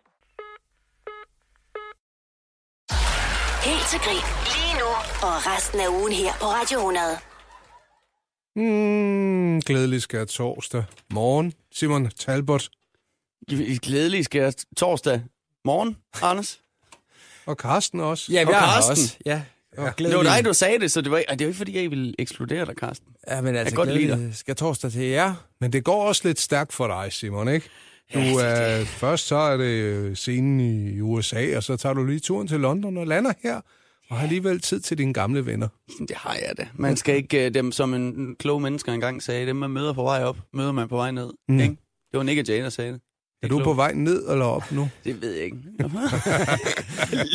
Helt 3.69 3.85
til 3.91 3.99
grin. 4.05 4.25
Lige 4.55 4.73
nu 4.81 4.89
og 5.27 5.35
resten 5.51 5.79
af 5.85 5.89
ugen 5.99 6.13
her 6.21 6.31
på 6.41 6.45
Radio 6.57 6.77
100. 6.77 7.05
Mm, 8.55 9.59
glædelig 9.61 10.01
skær 10.01 10.25
torsdag. 10.25 10.83
Morgen, 11.13 11.53
Simon 11.71 12.09
Talbot 12.09 12.69
glædelig 13.81 14.25
jeg 14.25 14.53
torsdag 14.77 15.21
morgen, 15.65 15.97
Anders. 16.23 16.61
og 17.45 17.57
Karsten 17.57 17.99
også. 17.99 18.31
Ja, 18.33 18.43
vi 18.43 18.47
Og 18.47 18.53
er 18.53 18.59
Karsten. 18.59 18.91
også. 18.91 19.17
Ja, 19.25 19.41
og 19.77 19.87
Det 19.87 19.95
glædelig. 19.95 20.17
var 20.29 20.35
dig, 20.35 20.45
du 20.45 20.53
sagde 20.53 20.79
det, 20.79 20.91
så 20.91 21.01
det 21.01 21.11
var, 21.11 21.17
det 21.17 21.39
var 21.39 21.45
ikke, 21.45 21.57
fordi 21.57 21.81
jeg 21.81 21.91
ville 21.91 22.13
eksplodere 22.19 22.65
dig, 22.65 22.75
Karsten. 22.75 23.07
Ja, 23.27 23.41
men 23.41 23.55
altså, 23.55 23.75
godt 23.75 23.93
lide 23.93 24.29
skal 24.33 24.55
torsdag 24.55 24.91
til 24.91 25.03
jer. 25.03 25.33
Men 25.61 25.73
det 25.73 25.83
går 25.83 26.03
også 26.03 26.21
lidt 26.27 26.39
stærkt 26.39 26.73
for 26.73 26.87
dig, 26.87 27.13
Simon, 27.13 27.47
ikke? 27.49 27.69
Du 28.13 28.19
er, 28.19 28.85
først 28.85 29.27
så 29.27 29.35
er 29.35 29.57
det 29.57 29.63
øh, 29.63 30.15
scenen 30.15 30.59
i 30.59 30.99
USA, 31.01 31.57
og 31.57 31.63
så 31.63 31.77
tager 31.77 31.93
du 31.93 32.03
lige 32.05 32.19
turen 32.19 32.47
til 32.47 32.59
London 32.59 32.97
og 32.97 33.07
lander 33.07 33.33
her, 33.43 33.55
og 34.09 34.17
har 34.17 34.23
alligevel 34.23 34.59
tid 34.59 34.79
til 34.79 34.97
dine 34.97 35.13
gamle 35.13 35.45
venner. 35.45 35.67
Det 35.99 36.15
har 36.15 36.33
jeg 36.33 36.57
da. 36.57 36.67
Man 36.75 36.97
skal 36.97 37.15
ikke, 37.15 37.45
øh, 37.45 37.53
dem 37.53 37.71
som 37.71 37.93
en 37.93 38.35
klog 38.39 38.61
mennesker 38.61 38.93
engang 38.93 39.23
sagde, 39.23 39.45
dem 39.47 39.55
man 39.55 39.69
møder 39.69 39.93
på 39.93 40.03
vej 40.03 40.23
op, 40.23 40.37
møder 40.53 40.71
man 40.71 40.87
på 40.87 40.95
vej 40.95 41.11
ned. 41.11 41.29
Mm. 41.49 41.59
Ikke? 41.59 41.75
Det 42.11 42.17
var 42.17 42.23
Nick 42.23 42.39
og 42.39 42.47
Jane, 42.47 42.63
der 42.63 42.69
sagde 42.69 42.91
det. 42.93 43.01
Er 43.43 43.47
du 43.47 43.63
på 43.63 43.73
vej 43.73 43.93
ned 43.93 44.29
eller 44.29 44.45
op 44.45 44.71
nu? 44.71 44.89
Det 45.03 45.21
ved 45.21 45.31
jeg 45.33 45.43
ikke. 45.43 45.57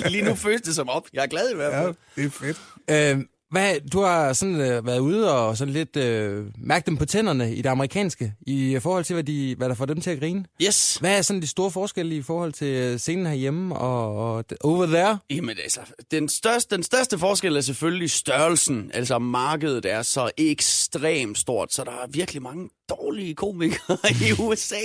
Lige 0.11 0.23
nu 0.25 0.35
føles 0.35 0.61
det 0.61 0.75
som 0.75 0.89
op. 0.89 1.07
Jeg 1.13 1.23
er 1.23 1.27
glad 1.27 1.51
i 1.53 1.55
hvert 1.57 1.73
Ja, 1.73 1.85
fald. 1.85 1.95
det 2.17 2.25
er 2.25 2.31
fedt. 2.31 2.61
Øh, 2.91 3.25
hvad, 3.57 3.81
du 3.93 4.01
har 4.01 4.33
sådan 4.33 4.61
øh, 4.61 4.87
været 4.87 4.99
ude 4.99 5.39
og 5.39 5.57
sådan 5.57 5.75
lidt 5.75 5.97
øh, 5.97 6.45
mærket 6.59 6.87
dem 6.87 6.97
på 6.97 7.07
tænderne 7.07 7.55
i 7.55 7.63
det 7.63 7.69
amerikanske, 7.69 8.35
i 8.47 8.79
forhold 8.83 9.05
til, 9.05 9.15
hvad, 9.15 9.25
de, 9.25 9.55
hvad 9.59 9.69
der 9.69 9.75
får 9.75 9.85
dem 9.87 10.01
til 10.01 10.11
at 10.11 10.21
grine. 10.21 10.45
Yes. 10.63 10.97
Hvad 10.97 11.19
er 11.19 11.23
sådan 11.23 11.43
de 11.43 11.47
store 11.47 11.71
forskelle 11.71 12.17
i 12.17 12.23
forhold 12.23 12.53
til 12.53 12.67
øh, 12.67 12.99
scenen 12.99 13.27
herhjemme 13.27 13.77
og, 13.77 14.35
og 14.37 14.45
over 14.61 14.87
there? 14.87 15.19
Jamen 15.31 15.57
altså, 15.63 15.81
den 16.11 16.29
største, 16.29 16.77
den 16.77 16.83
største 16.83 17.19
forskel 17.19 17.57
er 17.57 17.61
selvfølgelig 17.61 18.11
størrelsen. 18.11 18.91
Altså 18.95 19.19
markedet 19.19 19.87
er 19.87 20.03
så 20.03 20.31
ekstremt 20.37 21.39
stort, 21.39 21.73
så 21.73 21.85
der 21.85 21.91
er 21.91 22.07
virkelig 22.11 22.43
mange 22.43 22.69
dårlige 22.89 23.35
komikere 23.35 23.99
i 24.29 24.43
USA. 24.43 24.81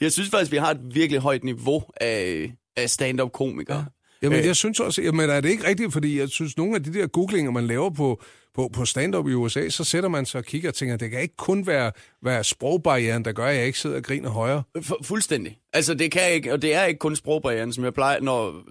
Jeg 0.00 0.12
synes 0.12 0.30
faktisk, 0.30 0.52
vi 0.52 0.56
har 0.56 0.70
et 0.70 0.80
virkelig 0.94 1.20
højt 1.20 1.44
niveau 1.44 1.82
af, 1.96 2.52
af 2.76 2.90
stand-up 2.90 3.32
komikere. 3.32 3.86
Jamen, 4.24 4.38
Øh. 4.38 4.46
jeg 4.46 4.56
synes 4.56 4.80
også, 4.80 5.02
jamen, 5.02 5.30
er 5.30 5.40
det 5.40 5.48
ikke 5.50 5.66
rigtigt, 5.68 5.92
fordi 5.92 6.18
jeg 6.18 6.28
synes, 6.28 6.56
nogle 6.56 6.74
af 6.74 6.82
de 6.84 6.94
der 6.94 7.06
googlinger, 7.06 7.50
man 7.52 7.66
laver 7.66 7.90
på, 7.90 8.22
på, 8.54 8.70
på 8.72 8.84
stand-up 8.84 9.28
i 9.28 9.32
USA, 9.34 9.68
så 9.68 9.84
sætter 9.84 10.08
man 10.08 10.26
sig 10.26 10.38
og 10.38 10.44
kigger 10.44 10.68
og 10.68 10.74
tænker, 10.74 10.96
det 10.96 11.10
kan 11.10 11.20
ikke 11.20 11.36
kun 11.36 11.66
være, 11.66 11.92
være 12.22 12.44
sprogbarrieren, 12.44 13.24
der 13.24 13.32
gør, 13.32 13.46
at 13.46 13.56
jeg 13.56 13.66
ikke 13.66 13.78
sidder 13.78 13.96
og 13.96 14.02
griner 14.02 14.30
højere. 14.30 14.62
Fu- 14.78 15.02
fuldstændig. 15.02 15.58
Altså, 15.72 15.94
det 15.94 16.10
kan 16.12 16.32
ikke, 16.32 16.52
og 16.52 16.62
det 16.62 16.74
er 16.74 16.84
ikke 16.84 16.98
kun 16.98 17.16
sprogbarrieren, 17.16 17.72
som 17.72 17.84
jeg 17.84 17.94
plejer, 17.94 18.20
når 18.20 18.62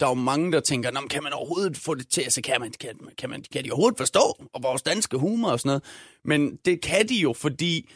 der 0.00 0.06
er 0.06 0.10
jo 0.10 0.14
mange, 0.14 0.52
der 0.52 0.60
tænker, 0.60 0.90
Nå, 0.90 1.00
kan 1.10 1.22
man 1.22 1.32
overhovedet 1.32 1.76
få 1.76 1.94
det 1.94 2.08
til, 2.08 2.20
altså 2.20 2.42
kan, 2.42 2.56
man, 2.60 2.72
kan, 2.80 2.90
kan, 3.18 3.30
man, 3.30 3.44
kan 3.52 3.64
de 3.64 3.70
overhovedet 3.70 3.98
forstå 3.98 4.20
og 4.54 4.62
vores 4.62 4.82
danske 4.82 5.16
humor 5.16 5.50
og 5.50 5.60
sådan 5.60 5.68
noget? 5.68 5.82
Men 6.24 6.56
det 6.64 6.80
kan 6.80 7.08
de 7.08 7.14
jo, 7.14 7.32
fordi 7.32 7.90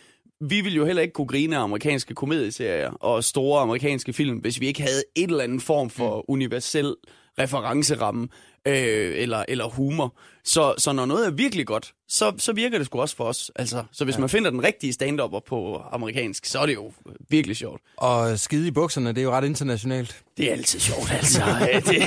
vi 0.50 0.60
ville 0.60 0.76
jo 0.76 0.84
heller 0.84 1.02
ikke 1.02 1.12
kunne 1.12 1.26
grine 1.26 1.56
af 1.56 1.62
amerikanske 1.62 2.14
komedieserier 2.14 2.90
og 2.90 3.24
store 3.24 3.60
amerikanske 3.60 4.12
film, 4.12 4.38
hvis 4.38 4.60
vi 4.60 4.66
ikke 4.66 4.82
havde 4.82 5.02
et 5.14 5.30
eller 5.30 5.44
andet 5.44 5.62
form 5.62 5.90
for 5.90 6.16
mm. 6.16 6.22
universel 6.28 6.94
referenceramme 7.38 8.28
øh, 8.66 9.22
eller, 9.22 9.44
eller 9.48 9.64
humor. 9.64 10.14
Så, 10.46 10.74
så 10.78 10.92
når 10.92 11.06
noget 11.06 11.26
er 11.26 11.30
virkelig 11.30 11.66
godt, 11.66 11.92
så, 12.08 12.32
så 12.38 12.52
virker 12.52 12.78
det 12.78 12.86
sgu 12.86 13.00
også 13.00 13.16
for 13.16 13.24
os. 13.24 13.50
Altså, 13.56 13.84
så 13.92 14.04
hvis 14.04 14.14
ja. 14.14 14.20
man 14.20 14.28
finder 14.28 14.50
den 14.50 14.64
rigtige 14.64 14.92
stand-upper 14.92 15.40
på 15.46 15.82
amerikansk, 15.92 16.46
så 16.46 16.58
er 16.58 16.66
det 16.66 16.74
jo 16.74 16.92
virkelig 17.28 17.56
sjovt. 17.56 17.80
Og 17.96 18.38
skide 18.38 18.68
i 18.68 18.70
bukserne, 18.70 19.08
det 19.08 19.18
er 19.18 19.22
jo 19.22 19.30
ret 19.30 19.44
internationalt. 19.44 20.22
Det 20.36 20.48
er 20.48 20.52
altid 20.52 20.80
sjovt, 20.80 21.12
altså. 21.12 21.42
det, 21.74 21.84
det, 21.86 22.02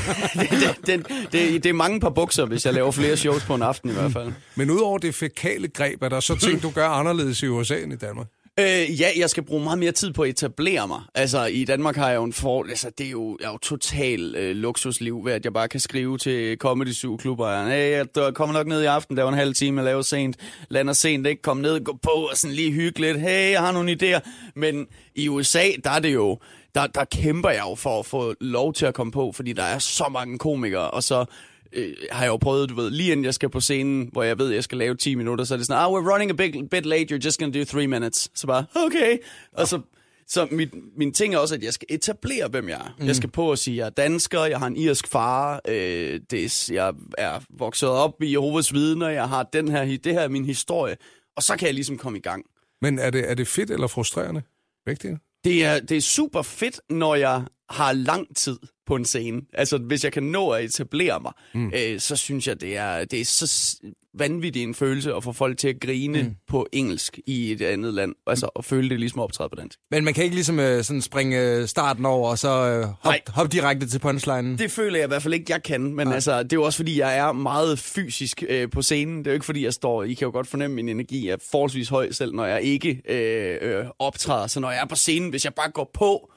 det, 0.86 1.08
det, 1.08 1.08
det, 1.32 1.64
det 1.64 1.70
er 1.70 1.74
mange 1.74 2.00
par 2.00 2.10
bukser, 2.10 2.46
hvis 2.46 2.66
jeg 2.66 2.74
laver 2.74 2.92
flere 2.92 3.18
shows 3.18 3.46
på 3.46 3.56
en 3.56 3.62
aften 3.62 3.90
i 3.90 3.94
hvert 3.94 4.12
fald. 4.12 4.34
Men 4.56 4.70
udover 4.70 4.98
det 4.98 5.16
fækale 5.16 5.68
greb, 5.68 6.04
er 6.04 6.10
der 6.10 6.20
så 6.20 6.36
ting, 6.36 6.62
du 6.62 6.70
gør 6.72 6.88
anderledes 6.88 7.44
i 7.44 7.48
USA 7.48 7.80
end 7.80 7.94
i 7.94 7.96
Danmark? 7.96 8.28
Øh, 8.60 9.02
ja, 9.02 9.10
jeg 9.18 9.30
skal 9.30 9.44
bruge 9.44 9.64
meget 9.64 9.80
mere 9.80 9.92
tid 9.92 10.14
på 10.14 10.22
at 10.22 10.30
etablere 10.30 10.88
mig. 10.88 11.02
Altså, 11.16 11.46
i 11.46 11.66
Danmark 11.66 11.96
har 11.96 12.10
jeg 12.10 12.16
jo 12.16 12.24
en 12.24 12.34
for... 12.34 12.64
Altså, 12.64 12.90
det 12.98 13.06
er 13.06 13.12
jo, 13.12 13.38
jeg 13.42 13.48
er 13.48 13.52
jo 13.52 13.58
total 13.58 14.36
øh, 14.36 14.56
luksusliv, 14.56 15.26
ved 15.26 15.34
at 15.34 15.46
jeg 15.46 15.54
bare 15.54 15.68
kan 15.68 15.80
skrive 15.80 16.18
til 16.18 16.58
Comedy 16.58 16.92
Zoo 16.92 17.18
klubber. 17.18 17.66
Hey, 17.66 17.92
jeg 17.92 18.34
kommer 18.34 18.54
nok 18.54 18.68
ned 18.68 18.82
i 18.82 18.86
aften, 18.86 19.18
der 19.18 19.28
en 19.28 19.34
halv 19.34 19.54
time, 19.54 19.84
laver 19.84 20.02
sent, 20.02 20.36
lander 20.70 20.94
sent, 20.94 21.28
ikke? 21.28 21.42
Kom 21.42 21.58
ned, 21.58 21.84
gå 21.84 21.98
på 22.04 22.10
og 22.10 22.38
sådan 22.38 22.56
lige 22.56 22.72
hygge 22.72 23.02
lidt. 23.02 23.20
Hey, 23.20 23.52
jeg 23.52 23.60
har 23.60 23.72
nogle 23.72 23.98
idéer. 24.02 24.20
Men 24.56 24.88
i 25.16 25.30
USA, 25.30 25.64
der 25.84 25.90
er 25.90 26.00
det 26.00 26.14
jo... 26.14 26.40
Der, 26.78 26.88
der 26.88 27.06
kæmper 27.06 27.50
jeg 27.50 27.64
jo 27.70 27.76
for 27.76 28.00
at 28.00 28.06
få 28.06 28.34
lov 28.42 28.74
til 28.74 28.86
at 28.86 28.94
komme 28.94 29.12
på, 29.12 29.32
fordi 29.32 29.54
der 29.54 29.64
er 29.64 29.80
så 29.80 30.10
mange 30.12 30.38
komikere, 30.38 30.92
og 30.92 31.04
så 31.04 31.26
øh, 31.74 31.94
har 32.12 32.24
jeg 32.24 32.30
jo 32.30 32.38
prøvet, 32.38 32.70
du 32.70 32.76
ved, 32.76 32.90
lige 32.90 33.12
inden 33.12 33.26
jeg 33.26 33.34
skal 33.34 33.50
på 33.50 33.60
scenen, 33.60 34.10
hvor 34.12 34.24
jeg 34.24 34.40
ved, 34.40 34.50
jeg 34.50 34.64
skal 34.64 34.78
lave 34.78 34.96
10 34.96 35.16
minutter, 35.16 35.46
så 35.46 35.54
er 35.54 35.58
det 35.58 35.68
sådan, 35.68 35.82
ah, 35.82 35.90
we're 35.90 36.14
running 36.14 36.32
a 36.32 36.34
bit, 36.34 36.70
bit 36.70 36.86
late, 36.86 37.16
you're 37.16 37.26
just 37.26 37.40
gonna 37.40 37.60
do 37.60 37.66
3 37.66 37.88
minutes. 37.88 38.32
Så 38.36 38.48
bare, 38.48 38.66
okay. 38.76 39.18
Og 39.52 39.68
så, 39.68 39.82
så 40.28 40.48
mit, 40.52 40.70
min 40.98 41.14
ting 41.14 41.34
er 41.34 41.38
også, 41.38 41.56
at 41.56 41.64
jeg 41.64 41.74
skal 41.74 41.88
etablere, 41.90 42.48
hvem 42.48 42.70
jeg 42.70 42.78
er. 42.78 42.96
Mm. 43.00 43.08
Jeg 43.08 43.16
skal 43.16 43.30
på 43.30 43.52
at 43.52 43.60
sige, 43.60 43.74
at 43.74 43.78
jeg 43.78 43.86
er 43.86 43.90
dansker, 43.90 44.46
jeg 44.46 44.60
har 44.60 44.68
en 44.68 44.78
irsk 44.78 45.08
far, 45.08 45.62
øh, 45.68 46.20
det 46.30 46.70
jeg 46.70 46.94
er 47.18 47.40
vokset 47.50 47.90
op 47.90 48.24
i 48.24 48.32
Jehovas 48.32 48.74
vidner, 48.74 49.10
jeg 49.10 49.30
har 49.30 49.44
den 49.44 49.68
her, 49.68 49.86
det 49.86 50.14
her 50.14 50.22
er 50.22 50.28
min 50.28 50.46
historie, 50.46 50.98
og 51.36 51.44
så 51.44 51.56
kan 51.58 51.66
jeg 51.66 51.74
ligesom 51.74 51.98
komme 51.98 52.18
i 52.18 52.22
gang. 52.22 52.46
Men 52.82 53.00
er 53.00 53.10
det, 53.10 53.32
er 53.32 53.34
det 53.34 53.48
fedt 53.48 53.72
eller 53.72 53.88
frustrerende? 53.88 54.42
Dele? 54.88 55.20
Det 55.44 55.66
er, 55.66 55.80
det 55.80 55.98
er 55.98 56.02
super 56.02 56.42
fedt, 56.42 56.82
når 56.90 57.16
jeg 57.16 57.44
har 57.70 57.94
lang 57.94 58.36
tid 58.36 58.58
på 58.86 58.96
en 58.96 59.06
scene. 59.06 59.42
Altså, 59.54 59.78
hvis 59.78 60.04
jeg 60.04 60.14
kan 60.14 60.24
nå 60.24 60.50
at 60.50 60.64
etablere 60.64 61.20
mig, 61.20 61.32
mm. 61.54 61.72
øh, 61.76 62.00
så 62.00 62.16
synes 62.16 62.48
jeg, 62.48 62.62
det 62.62 62.78
er, 62.78 63.06
det 63.06 63.22
er 63.22 63.26
så 63.26 63.78
vanvittig 64.14 64.64
en 64.64 64.74
følelse 64.74 65.14
at 65.14 65.24
få 65.24 65.32
folk 65.32 65.58
til 65.58 65.68
at 65.68 65.80
grine 65.82 66.22
mm. 66.22 66.36
på 66.48 66.68
engelsk 66.74 67.20
i 67.26 67.52
et 67.52 67.62
andet 67.62 67.94
land. 67.94 68.16
Altså, 68.28 68.50
at 68.56 68.66
føle 68.66 68.90
det 68.90 69.00
ligesom 69.00 69.20
at 69.20 69.24
optræde 69.24 69.50
på 69.50 69.56
dansk. 69.56 69.80
Men 69.92 70.04
man 70.04 70.14
kan 70.14 70.24
ikke 70.24 70.36
ligesom 70.36 70.60
øh, 70.60 70.84
sådan 70.84 71.02
springe 71.02 71.42
øh, 71.42 71.68
starten 71.68 72.06
over, 72.06 72.30
og 72.30 72.40
så 72.40 72.50
øh, 72.50 72.84
hop, 72.84 72.98
Nej. 73.04 73.22
hop 73.28 73.52
direkte 73.52 73.88
til 73.88 74.00
punchlinen. 74.00 74.58
Det 74.58 74.72
føler 74.72 74.98
jeg 74.98 75.06
i 75.06 75.08
hvert 75.08 75.24
fald 75.24 75.34
ikke, 75.34 75.46
jeg 75.50 75.64
kan. 75.64 75.94
Men 75.94 76.14
altså, 76.14 76.44
det 76.44 76.54
er 76.54 76.58
jo 76.58 76.64
også, 76.64 76.78
fordi 76.78 77.00
jeg 77.00 77.18
er 77.18 77.32
meget 77.32 77.80
fysisk 77.80 78.44
øh, 78.50 78.70
på 78.70 78.82
scenen. 78.82 79.18
Det 79.18 79.28
er 79.28 79.32
jo 79.32 79.34
ikke, 79.34 79.46
fordi 79.46 79.64
jeg 79.64 79.74
står... 79.74 80.04
I 80.04 80.14
kan 80.14 80.26
jo 80.26 80.32
godt 80.32 80.48
fornemme, 80.48 80.76
min 80.76 80.90
energi 80.90 81.30
er 81.30 81.38
forholdsvis 81.52 81.90
høj 81.90 82.12
selv, 82.12 82.34
når 82.34 82.46
jeg 82.46 82.62
ikke 82.62 83.02
øh, 83.10 83.58
øh, 83.62 83.86
optræder. 84.00 84.48
Så 84.48 84.60
når 84.60 84.72
jeg 84.72 84.82
er 84.82 84.88
på 84.88 84.96
scenen, 84.96 85.30
hvis 85.30 85.46
jeg 85.46 85.54
bare 85.54 85.72
går 85.72 85.92
på, 85.94 86.32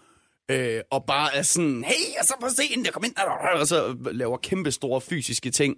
øh, 0.50 0.80
og 0.90 1.04
bare 1.06 1.36
er 1.36 1.42
sådan, 1.42 1.84
hey, 1.86 1.94
jeg 2.14 2.20
er 2.20 2.24
så 2.24 2.34
på 2.40 2.48
scenen, 2.48 2.84
jeg 2.84 2.92
kommer 2.92 3.06
ind, 3.08 3.16
og 3.60 3.66
så 3.66 3.96
laver 4.12 4.36
kæmpe 4.36 4.70
store 4.70 5.00
fysiske 5.00 5.50
ting, 5.50 5.76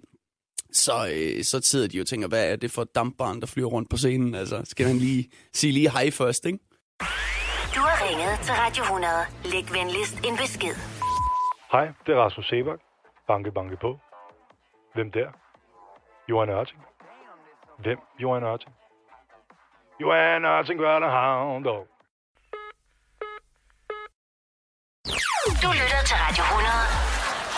så, 0.73 0.93
øh, 1.15 1.43
så 1.43 1.61
sidder 1.61 1.87
de 1.87 1.97
jo 1.97 2.01
og 2.01 2.07
tænker, 2.07 2.27
hvad 2.27 2.51
er 2.51 2.55
det 2.55 2.71
for 2.71 2.81
et 2.81 2.95
dampbarn, 2.95 3.41
der 3.41 3.47
flyver 3.47 3.69
rundt 3.69 3.89
på 3.89 3.97
scenen? 3.97 4.35
Altså, 4.35 4.61
skal 4.63 4.85
han 4.87 4.97
lige 4.97 5.29
sige 5.53 5.73
lige 5.73 5.89
hej 5.91 6.11
først, 6.11 6.45
ikke? 6.45 6.59
Du 7.75 7.79
har 7.89 7.97
ringet 8.09 8.39
til 8.45 8.53
Radio 8.53 8.83
100. 8.83 9.13
Læg 9.45 9.65
venligst 9.73 10.15
en 10.27 10.35
besked. 10.37 10.75
Hej, 11.71 11.85
det 12.05 12.11
er 12.15 12.19
Rasmus 12.25 12.45
Sebak. 12.49 12.79
Banke, 13.27 13.51
banke 13.51 13.77
på. 13.81 13.99
Hvem 14.95 15.11
der? 15.11 15.27
Johan 16.29 16.49
Ørting. 16.49 16.79
Hvem 17.79 17.99
Johan 18.21 18.43
Ørting? 18.43 18.73
Johan 20.01 20.45
Ørting, 20.45 20.79
hvad 20.79 20.89
er 20.89 20.99
der 20.99 21.09
havn, 21.09 21.63
dog? 21.63 21.87
Du 25.63 25.69
lytter 25.81 26.01
til 26.09 26.17
Radio 26.25 26.43
100. 26.43 26.73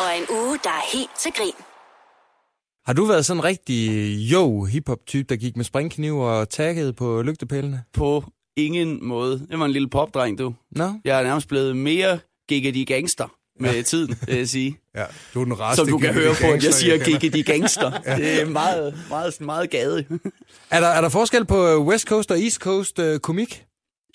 Og 0.03 0.09
en 0.19 0.25
uge, 0.39 0.55
der 0.65 0.73
er 0.81 0.85
helt 0.97 1.15
til 1.23 1.31
grin. 1.37 1.74
Har 2.85 2.93
du 2.93 3.05
været 3.05 3.25
sådan 3.25 3.39
en 3.39 3.43
rigtig 3.43 3.89
yo 4.31 4.63
hiphop-type, 4.63 5.25
der 5.29 5.35
gik 5.35 5.57
med 5.57 5.65
springkniv 5.65 6.17
og 6.19 6.49
taggede 6.49 6.93
på 6.93 7.21
lygtepælene? 7.21 7.83
På 7.93 8.23
ingen 8.57 9.07
måde. 9.07 9.47
Det 9.51 9.59
var 9.59 9.65
en 9.65 9.71
lille 9.71 9.89
popdreng, 9.89 10.37
du. 10.37 10.53
Nå? 10.71 10.93
Jeg 11.05 11.19
er 11.19 11.23
nærmest 11.23 11.47
blevet 11.47 11.77
mere 11.77 12.19
giggity 12.49 12.93
gangster 12.93 13.27
med 13.59 13.75
ja. 13.75 13.81
tiden, 13.81 14.15
vil 14.27 14.35
jeg 14.35 14.49
sige. 14.49 14.77
Ja, 14.95 15.03
du 15.33 15.41
er 15.41 15.43
den 15.43 15.59
reste 15.59 15.75
Som 15.75 15.87
du 15.87 15.97
kan 15.97 16.13
høre 16.13 16.35
på, 16.41 16.47
at 16.47 16.63
jeg 16.63 16.73
siger 16.73 16.97
giggity 16.97 17.51
gangster. 17.51 17.91
Det 18.17 18.41
er 18.41 18.45
meget, 18.45 18.99
meget, 19.09 19.41
meget 19.41 19.69
gade. 19.69 20.05
Er 20.71 20.79
der, 20.79 20.87
er 20.87 21.01
der 21.01 21.09
forskel 21.09 21.45
på 21.45 21.85
West 21.85 22.07
Coast 22.07 22.31
og 22.31 22.39
East 22.39 22.57
Coast 22.57 22.99
øh, 22.99 23.19
komik? 23.19 23.65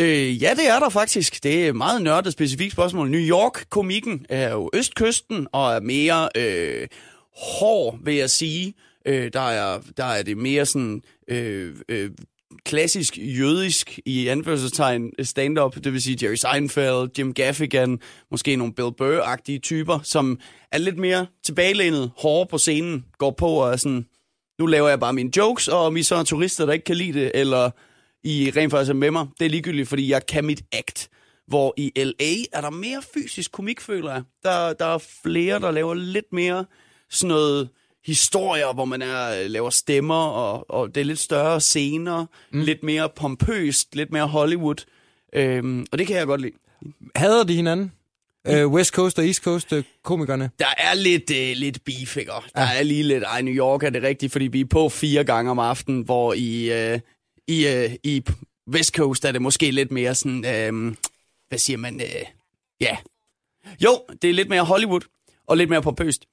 Øh, 0.00 0.42
ja, 0.42 0.50
det 0.54 0.68
er 0.68 0.78
der 0.78 0.88
faktisk. 0.88 1.42
Det 1.42 1.64
er 1.64 1.68
et 1.68 1.76
meget 1.76 2.02
nørdet 2.02 2.32
specifikt 2.32 2.72
spørgsmål. 2.72 3.10
New 3.10 3.20
York-komikken 3.20 4.26
er 4.28 4.52
jo 4.52 4.70
østkysten 4.72 5.46
og 5.52 5.72
er 5.72 5.80
mere 5.80 6.28
øh, 6.36 6.86
hård, 7.40 7.98
vil 8.04 8.14
jeg 8.14 8.30
sige. 8.30 8.74
Øh, 9.06 9.30
der, 9.32 9.40
er, 9.40 9.80
der 9.96 10.04
er 10.04 10.22
det 10.22 10.36
mere 10.36 10.66
sådan 10.66 11.02
øh, 11.28 11.74
øh, 11.88 12.10
klassisk 12.64 13.18
jødisk 13.18 13.98
i 14.06 14.28
anførselstegn 14.28 15.10
stand-up, 15.22 15.74
det 15.84 15.92
vil 15.92 16.02
sige 16.02 16.18
Jerry 16.22 16.34
Seinfeld, 16.34 17.18
Jim 17.18 17.34
Gaffigan, 17.34 17.98
måske 18.30 18.56
nogle 18.56 18.74
Bill 18.74 18.90
Burr-agtige 19.02 19.58
typer, 19.58 19.98
som 20.02 20.38
er 20.72 20.78
lidt 20.78 20.98
mere 20.98 21.26
tilbagelænet, 21.44 22.10
hårde 22.16 22.48
på 22.50 22.58
scenen, 22.58 23.04
går 23.18 23.30
på 23.30 23.46
og 23.46 23.72
er 23.72 23.76
sådan, 23.76 24.06
nu 24.58 24.66
laver 24.66 24.88
jeg 24.88 25.00
bare 25.00 25.12
mine 25.12 25.30
jokes, 25.36 25.68
og 25.68 25.78
om 25.78 25.96
I 25.96 26.02
så 26.02 26.14
er 26.14 26.22
turister, 26.22 26.66
der 26.66 26.72
ikke 26.72 26.84
kan 26.84 26.96
lide 26.96 27.20
det, 27.20 27.30
eller 27.34 27.70
I 28.24 28.52
rent 28.56 28.70
faktisk 28.70 28.90
er 28.90 28.94
med 28.94 29.10
mig, 29.10 29.26
det 29.38 29.44
er 29.44 29.50
ligegyldigt, 29.50 29.88
fordi 29.88 30.10
jeg 30.10 30.26
kan 30.26 30.44
mit 30.44 30.62
act. 30.72 31.08
Hvor 31.46 31.74
i 31.76 31.92
L.A. 31.96 32.58
er 32.58 32.60
der 32.60 32.70
mere 32.70 33.02
fysisk 33.14 33.52
komik, 33.52 33.80
føler 33.80 34.12
jeg. 34.12 34.22
Der, 34.42 34.72
der 34.72 34.84
er 34.84 34.98
flere, 35.22 35.60
der 35.60 35.70
laver 35.70 35.94
lidt 35.94 36.32
mere 36.32 36.64
sådan 37.10 37.28
noget 37.28 37.68
historier, 38.06 38.72
hvor 38.72 38.84
man 38.84 39.02
er, 39.02 39.48
laver 39.48 39.70
stemmer, 39.70 40.24
og, 40.24 40.70
og 40.70 40.94
det 40.94 41.00
er 41.00 41.04
lidt 41.04 41.18
større 41.18 41.60
scener, 41.60 42.26
mm. 42.52 42.60
lidt 42.60 42.82
mere 42.82 43.08
pompøst, 43.16 43.96
lidt 43.96 44.12
mere 44.12 44.26
Hollywood. 44.26 44.84
Øhm, 45.32 45.86
og 45.92 45.98
det 45.98 46.06
kan 46.06 46.16
jeg 46.16 46.26
godt 46.26 46.40
lide. 46.40 46.52
Hader 47.16 47.44
de 47.44 47.54
hinanden? 47.54 47.92
Øh, 48.46 48.68
West 48.68 48.94
Coast 48.94 49.18
og 49.18 49.26
East 49.26 49.42
Coast 49.42 49.72
øh, 49.72 49.84
komikerne? 50.02 50.50
Der 50.58 50.74
er 50.76 50.94
lidt, 50.94 51.30
øh, 51.30 51.56
lidt 51.56 51.84
beef, 51.84 52.16
ikke? 52.16 52.30
Der 52.30 52.62
ja. 52.62 52.78
er 52.78 52.82
lige 52.82 53.02
lidt, 53.02 53.24
ej, 53.24 53.42
New 53.42 53.54
York 53.54 53.82
er 53.82 53.90
det 53.90 54.02
rigtigt, 54.02 54.32
fordi 54.32 54.46
vi 54.46 54.60
er 54.60 54.64
på 54.64 54.88
fire 54.88 55.24
gange 55.24 55.50
om 55.50 55.58
aftenen, 55.58 56.02
hvor 56.02 56.32
i, 56.32 56.72
øh, 56.72 57.00
i, 57.46 57.66
øh, 57.66 57.90
i 58.02 58.24
West 58.70 58.94
Coast 58.94 59.24
er 59.24 59.32
det 59.32 59.42
måske 59.42 59.70
lidt 59.70 59.90
mere 59.90 60.14
sådan, 60.14 60.44
øh, 60.44 60.94
hvad 61.48 61.58
siger 61.58 61.76
man, 61.76 62.00
øh, 62.00 62.24
ja. 62.80 62.96
Jo, 63.84 64.00
det 64.22 64.30
er 64.30 64.34
lidt 64.34 64.48
mere 64.48 64.62
Hollywood, 64.62 65.00
og 65.46 65.56
lidt 65.56 65.70
mere 65.70 65.82
pompøst. 65.82 66.24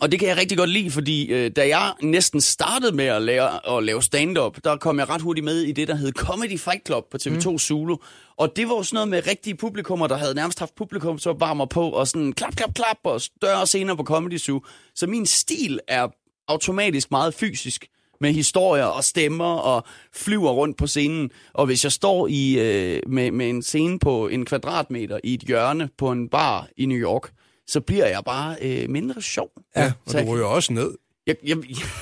Og 0.00 0.12
det 0.12 0.18
kan 0.18 0.28
jeg 0.28 0.36
rigtig 0.36 0.58
godt 0.58 0.70
lide, 0.70 0.90
fordi 0.90 1.32
øh, 1.32 1.50
da 1.56 1.68
jeg 1.68 1.92
næsten 2.02 2.40
startede 2.40 2.96
med 2.96 3.04
at, 3.04 3.22
lære, 3.22 3.76
at 3.76 3.84
lave 3.84 4.02
stand-up, 4.02 4.58
der 4.64 4.76
kom 4.76 4.98
jeg 4.98 5.08
ret 5.08 5.20
hurtigt 5.20 5.44
med 5.44 5.60
i 5.60 5.72
det, 5.72 5.88
der 5.88 5.94
hed 5.94 6.12
Comedy 6.12 6.58
Fight 6.58 6.86
Club 6.86 7.04
på 7.10 7.18
TV2 7.22 7.50
mm. 7.50 7.58
Zulu. 7.58 7.96
Og 8.36 8.52
det 8.56 8.68
var 8.68 8.74
jo 8.74 8.82
sådan 8.82 8.94
noget 8.94 9.08
med 9.08 9.26
rigtige 9.26 9.56
publikummer, 9.56 10.06
der 10.06 10.16
havde 10.16 10.34
nærmest 10.34 10.58
haft 10.58 10.74
publikum, 10.74 11.18
så 11.18 11.32
varmer 11.32 11.66
på, 11.66 11.90
og 11.90 12.08
sådan 12.08 12.32
klap, 12.32 12.56
klap, 12.56 12.74
klap, 12.74 12.96
og 13.04 13.20
større 13.20 13.66
scener 13.66 13.94
på 13.94 14.02
Comedy 14.02 14.38
Zoo. 14.38 14.62
Så 14.94 15.06
min 15.06 15.26
stil 15.26 15.80
er 15.88 16.08
automatisk 16.48 17.10
meget 17.10 17.34
fysisk 17.34 17.86
med 18.20 18.32
historier 18.32 18.84
og 18.84 19.04
stemmer 19.04 19.54
og 19.54 19.84
flyver 20.14 20.50
rundt 20.50 20.76
på 20.76 20.86
scenen. 20.86 21.30
Og 21.52 21.66
hvis 21.66 21.84
jeg 21.84 21.92
står 21.92 22.26
i 22.30 22.58
øh, 22.58 23.02
med, 23.06 23.30
med 23.30 23.50
en 23.50 23.62
scene 23.62 23.98
på 23.98 24.28
en 24.28 24.44
kvadratmeter 24.44 25.18
i 25.24 25.34
et 25.34 25.40
hjørne 25.40 25.88
på 25.98 26.12
en 26.12 26.28
bar 26.28 26.68
i 26.76 26.86
New 26.86 26.98
York, 26.98 27.30
så 27.70 27.80
bliver 27.80 28.06
jeg 28.06 28.22
bare 28.24 28.56
øh, 28.62 28.90
mindre 28.90 29.22
sjov. 29.22 29.50
Ja, 29.76 29.84
og 29.84 30.12
så 30.12 30.20
du 30.20 30.24
ryger 30.24 30.46
også 30.46 30.72
ned. 30.72 30.94
Jeg, 31.26 31.36
jeg, 31.46 31.56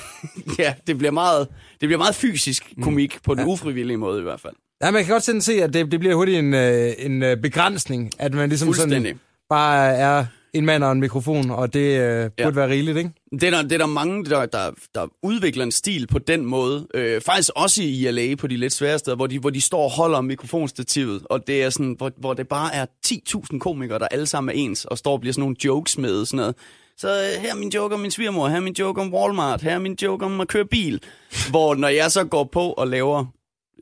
ja, 0.59 0.73
det 0.87 0.97
bliver 0.97 1.11
meget, 1.11 1.47
det 1.81 1.87
bliver 1.87 1.97
meget 1.97 2.15
fysisk 2.15 2.73
komik 2.81 3.15
mm. 3.15 3.21
på 3.23 3.33
den 3.33 3.43
ja. 3.43 3.47
ufrivillige 3.47 3.97
måde 3.97 4.19
i 4.19 4.23
hvert 4.23 4.39
fald. 4.39 4.53
Ja, 4.83 4.91
man 4.91 5.05
kan 5.05 5.13
godt 5.13 5.23
sådan 5.23 5.41
se, 5.41 5.63
at 5.63 5.73
det, 5.73 5.91
det 5.91 5.99
bliver 5.99 6.15
hurtigt 6.15 6.39
en, 6.39 6.53
øh, 6.53 6.93
en 6.97 7.23
øh, 7.23 7.37
begrænsning, 7.37 8.11
at 8.19 8.33
man 8.33 8.49
ligesom 8.49 8.73
sådan 8.73 9.19
bare 9.49 9.95
er 9.95 10.25
en 10.53 10.65
mand 10.65 10.83
og 10.83 10.91
en 10.91 10.99
mikrofon, 10.99 11.51
og 11.51 11.73
det 11.73 11.99
øh, 11.99 12.23
burde 12.23 12.33
ja. 12.39 12.49
være 12.49 12.69
rigeligt, 12.69 12.97
ikke? 12.97 13.11
Det 13.31 13.43
er 13.43 13.49
der, 13.49 13.61
det 13.61 13.71
er 13.71 13.77
der 13.77 13.85
mange, 13.85 14.25
der, 14.25 14.45
der, 14.45 14.71
der 14.95 15.07
udvikler 15.23 15.63
en 15.63 15.71
stil 15.71 16.07
på 16.07 16.19
den 16.19 16.45
måde. 16.45 16.87
Øh, 16.93 17.21
faktisk 17.21 17.49
også 17.55 17.83
i 17.83 18.11
LA 18.11 18.35
på 18.35 18.47
de 18.47 18.57
lidt 18.57 18.73
svære 18.73 18.99
steder, 18.99 19.15
hvor 19.15 19.27
de, 19.27 19.39
hvor 19.39 19.49
de 19.49 19.61
står 19.61 19.83
og 19.83 19.91
holder 19.91 20.21
mikrofonstativet, 20.21 21.21
og 21.25 21.47
det 21.47 21.63
er 21.63 21.69
sådan, 21.69 21.95
hvor, 21.97 22.11
hvor 22.17 22.33
det 22.33 22.47
bare 22.47 22.75
er 22.75 22.85
10.000 23.07 23.59
komikere, 23.59 23.99
der 23.99 24.07
alle 24.07 24.25
sammen 24.25 24.55
er 24.55 24.59
ens, 24.59 24.85
og 24.85 24.97
står 24.97 25.11
og 25.11 25.19
bliver 25.19 25.33
sådan 25.33 25.41
nogle 25.41 25.55
jokes 25.65 25.97
med 25.97 26.25
sådan 26.25 26.37
noget. 26.37 26.55
Så 26.97 27.09
øh, 27.09 27.41
her 27.41 27.51
er 27.51 27.55
min 27.55 27.69
joke 27.69 27.95
om 27.95 28.01
min 28.01 28.11
svigermor, 28.11 28.47
her 28.47 28.55
er 28.55 28.61
min 28.61 28.75
joke 28.79 29.01
om 29.01 29.13
Walmart, 29.13 29.61
her 29.61 29.71
er 29.71 29.79
min 29.79 29.97
joke 30.01 30.25
om 30.25 30.41
at 30.41 30.47
køre 30.47 30.65
bil. 30.65 31.03
hvor 31.51 31.75
når 31.75 31.87
jeg 31.87 32.11
så 32.11 32.23
går 32.23 32.43
på 32.43 32.71
og 32.71 32.87
laver 32.87 33.25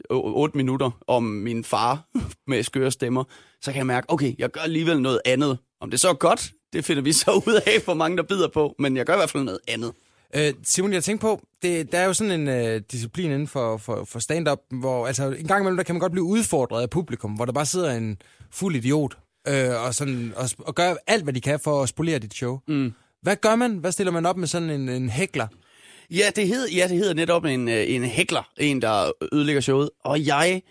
8 0.10 0.58
minutter 0.58 0.92
om 1.08 1.24
min 1.24 1.64
far 1.64 2.10
med 2.48 2.64
skøre 2.64 2.92
stemmer, 2.92 3.24
så 3.62 3.72
kan 3.72 3.78
jeg 3.78 3.86
mærke, 3.86 4.10
okay, 4.10 4.34
jeg 4.38 4.50
gør 4.50 4.62
alligevel 4.62 5.02
noget 5.02 5.20
andet. 5.26 5.58
Om 5.82 5.92
det 5.92 6.00
så 6.00 6.10
er 6.10 6.14
godt, 6.14 6.52
det 6.74 6.86
finder 6.86 7.04
vi 7.04 7.12
så 7.22 7.44
ud 7.48 7.62
af, 7.66 7.82
hvor 7.86 7.94
mange 7.94 8.18
der 8.18 8.24
bider 8.24 8.48
på, 8.48 8.76
men 8.80 8.98
jeg 8.98 9.06
gør 9.06 9.14
i 9.14 9.18
hvert 9.18 9.30
fald 9.30 9.44
noget 9.44 9.60
andet. 9.68 9.94
Øh, 10.36 10.54
Simon, 10.64 10.94
jeg 10.94 11.04
tænker 11.04 11.22
på, 11.22 11.42
det, 11.62 11.92
der 11.92 11.98
er 11.98 12.06
jo 12.06 12.14
sådan 12.14 12.42
en 12.42 12.48
øh, 12.48 12.82
disciplin 12.92 13.32
inden 13.32 13.48
for, 13.48 13.78
for, 13.78 14.06
for 14.06 14.20
stand-up, 14.20 14.60
hvor 14.70 15.08
altså, 15.08 15.32
en 15.32 15.48
gang 15.48 15.62
imellem, 15.62 15.78
der 15.78 15.84
kan 15.84 15.96
man 15.96 16.00
godt 16.00 16.12
blive 16.12 16.24
udfordret 16.24 16.82
af 16.82 16.90
publikum, 16.90 17.32
hvor 17.32 17.46
der 17.46 17.54
bare 17.54 17.66
sidder 17.66 17.92
en 17.92 18.18
fuld 18.52 18.76
idiot 18.76 19.18
øh, 19.48 19.86
og, 19.86 19.96
sådan, 19.96 20.34
og, 20.36 20.50
og 20.60 20.76
gør 20.76 20.96
alt, 21.08 21.24
hvad 21.24 21.34
de 21.34 21.42
kan 21.42 21.60
for 21.60 21.84
at 21.84 21.90
spolere 21.90 22.20
dit 22.20 22.34
show. 22.34 22.60
Mm. 22.68 22.94
Hvad 23.22 23.36
gør 23.36 23.56
man? 23.56 23.78
Hvad 23.78 23.92
stiller 23.92 24.12
man 24.12 24.26
op 24.26 24.38
med 24.38 24.48
sådan 24.48 24.70
en, 24.70 24.90
en 24.90 25.10
hækler? 25.10 25.48
Ja, 26.12 26.30
det 26.36 26.48
hedder, 26.48 26.76
ja, 26.76 26.88
det 26.88 26.98
hedder 26.98 27.14
netop 27.14 27.46
en, 27.46 27.70
øh, 27.70 27.84
en 27.88 28.04
hækler, 28.04 28.50
en 28.58 28.82
der 28.82 29.12
ødelægger 29.34 29.62
showet. 29.62 29.90
Og 30.04 30.26
jeg 30.26 30.62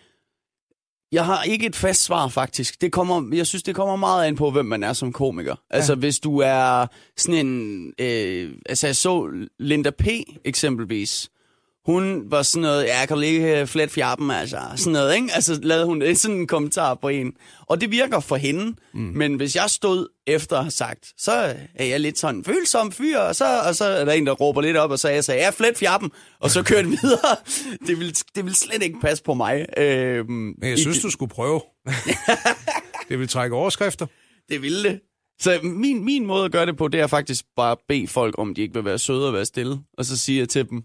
jeg 1.13 1.25
har 1.27 1.43
ikke 1.43 1.67
et 1.67 1.77
fast 1.77 2.05
svar, 2.05 2.29
faktisk. 2.29 2.81
Det 2.81 2.93
kommer, 2.93 3.35
jeg 3.37 3.47
synes, 3.47 3.63
det 3.63 3.75
kommer 3.75 3.97
meget 3.97 4.27
an 4.27 4.37
på, 4.37 4.51
hvem 4.51 4.67
man 4.67 4.83
er 4.83 4.93
som 4.93 5.13
komiker. 5.13 5.55
Altså, 5.71 5.93
ja. 5.93 5.99
hvis 5.99 6.21
du 6.21 6.39
er 6.39 6.87
sådan 7.17 7.47
en... 7.47 7.93
Øh, 7.99 8.53
altså, 8.67 8.87
jeg 8.87 8.97
så 8.97 9.31
Linda 9.59 9.91
P. 9.91 10.07
eksempelvis. 10.45 11.31
Hun 11.87 12.31
var 12.31 12.43
sådan 12.43 12.63
noget, 12.63 12.85
ja, 12.85 12.99
jeg 12.99 13.09
kan 13.09 13.19
lige 13.19 13.67
flet 13.67 13.91
fjappen, 13.91 14.31
altså. 14.31 14.59
Sådan 14.77 14.93
noget, 14.93 15.15
ikke? 15.15 15.29
Altså, 15.35 15.59
lavede 15.63 15.87
hun 15.87 16.03
sådan 16.15 16.37
en 16.37 16.47
kommentar 16.47 16.95
på 16.95 17.09
en. 17.09 17.33
Og 17.67 17.81
det 17.81 17.91
virker 17.91 18.21
for 18.21 18.37
hende. 18.37 18.77
Mm. 18.95 19.01
Men 19.01 19.35
hvis 19.35 19.57
jeg 19.57 19.65
stod 19.71 20.09
efter 20.27 20.57
at 20.57 20.63
have 20.65 20.71
sagt, 20.71 21.13
så 21.19 21.55
er 21.75 21.85
jeg 21.85 22.01
lidt 22.01 22.19
sådan 22.19 22.45
følsom 22.45 22.93
fyr, 22.93 23.19
og 23.19 23.37
så, 23.37 23.61
og 23.69 23.75
så 23.75 23.85
er 23.85 24.05
der 24.05 24.13
en, 24.13 24.27
der 24.27 24.33
råber 24.33 24.61
lidt 24.61 24.77
op, 24.77 24.91
og 24.91 24.99
så 24.99 25.09
jeg 25.09 25.25
sagde, 25.25 25.41
ja, 25.41 25.51
flet 25.51 25.77
fjappen, 25.77 26.11
og 26.41 26.51
så 26.51 26.63
kørte 26.63 26.89
videre. 27.03 27.37
det, 27.87 27.99
vil, 28.01 28.17
det 28.35 28.45
vil 28.45 28.55
slet 28.55 28.83
ikke 28.83 29.01
passe 29.01 29.25
på 29.25 29.35
mig. 29.35 29.67
Øhm, 29.77 30.27
Men 30.29 30.55
jeg 30.71 30.79
synes, 30.79 30.99
i, 30.99 31.01
du 31.01 31.11
skulle 31.11 31.31
prøve. 31.31 31.61
det 33.09 33.19
vil 33.19 33.29
trække 33.29 33.57
overskrifter. 33.57 34.07
Det 34.49 34.63
ville 34.63 34.83
det. 34.83 35.01
Så 35.41 35.59
min, 35.63 36.05
min 36.05 36.27
måde 36.27 36.45
at 36.45 36.53
gøre 36.53 36.67
det 36.67 36.77
på, 36.77 36.89
det 36.89 37.01
er 37.01 37.07
faktisk 37.07 37.45
bare 37.57 37.73
at 37.73 37.79
bede 37.89 38.09
folk, 38.09 38.35
om 38.39 38.55
de 38.55 38.61
ikke 38.63 38.75
vil 38.75 38.85
være 38.85 38.99
søde 38.99 39.27
og 39.27 39.33
være 39.33 39.45
stille. 39.45 39.79
Og 39.99 40.05
så 40.05 40.17
siger 40.17 40.41
jeg 40.41 40.49
til 40.49 40.69
dem, 40.71 40.83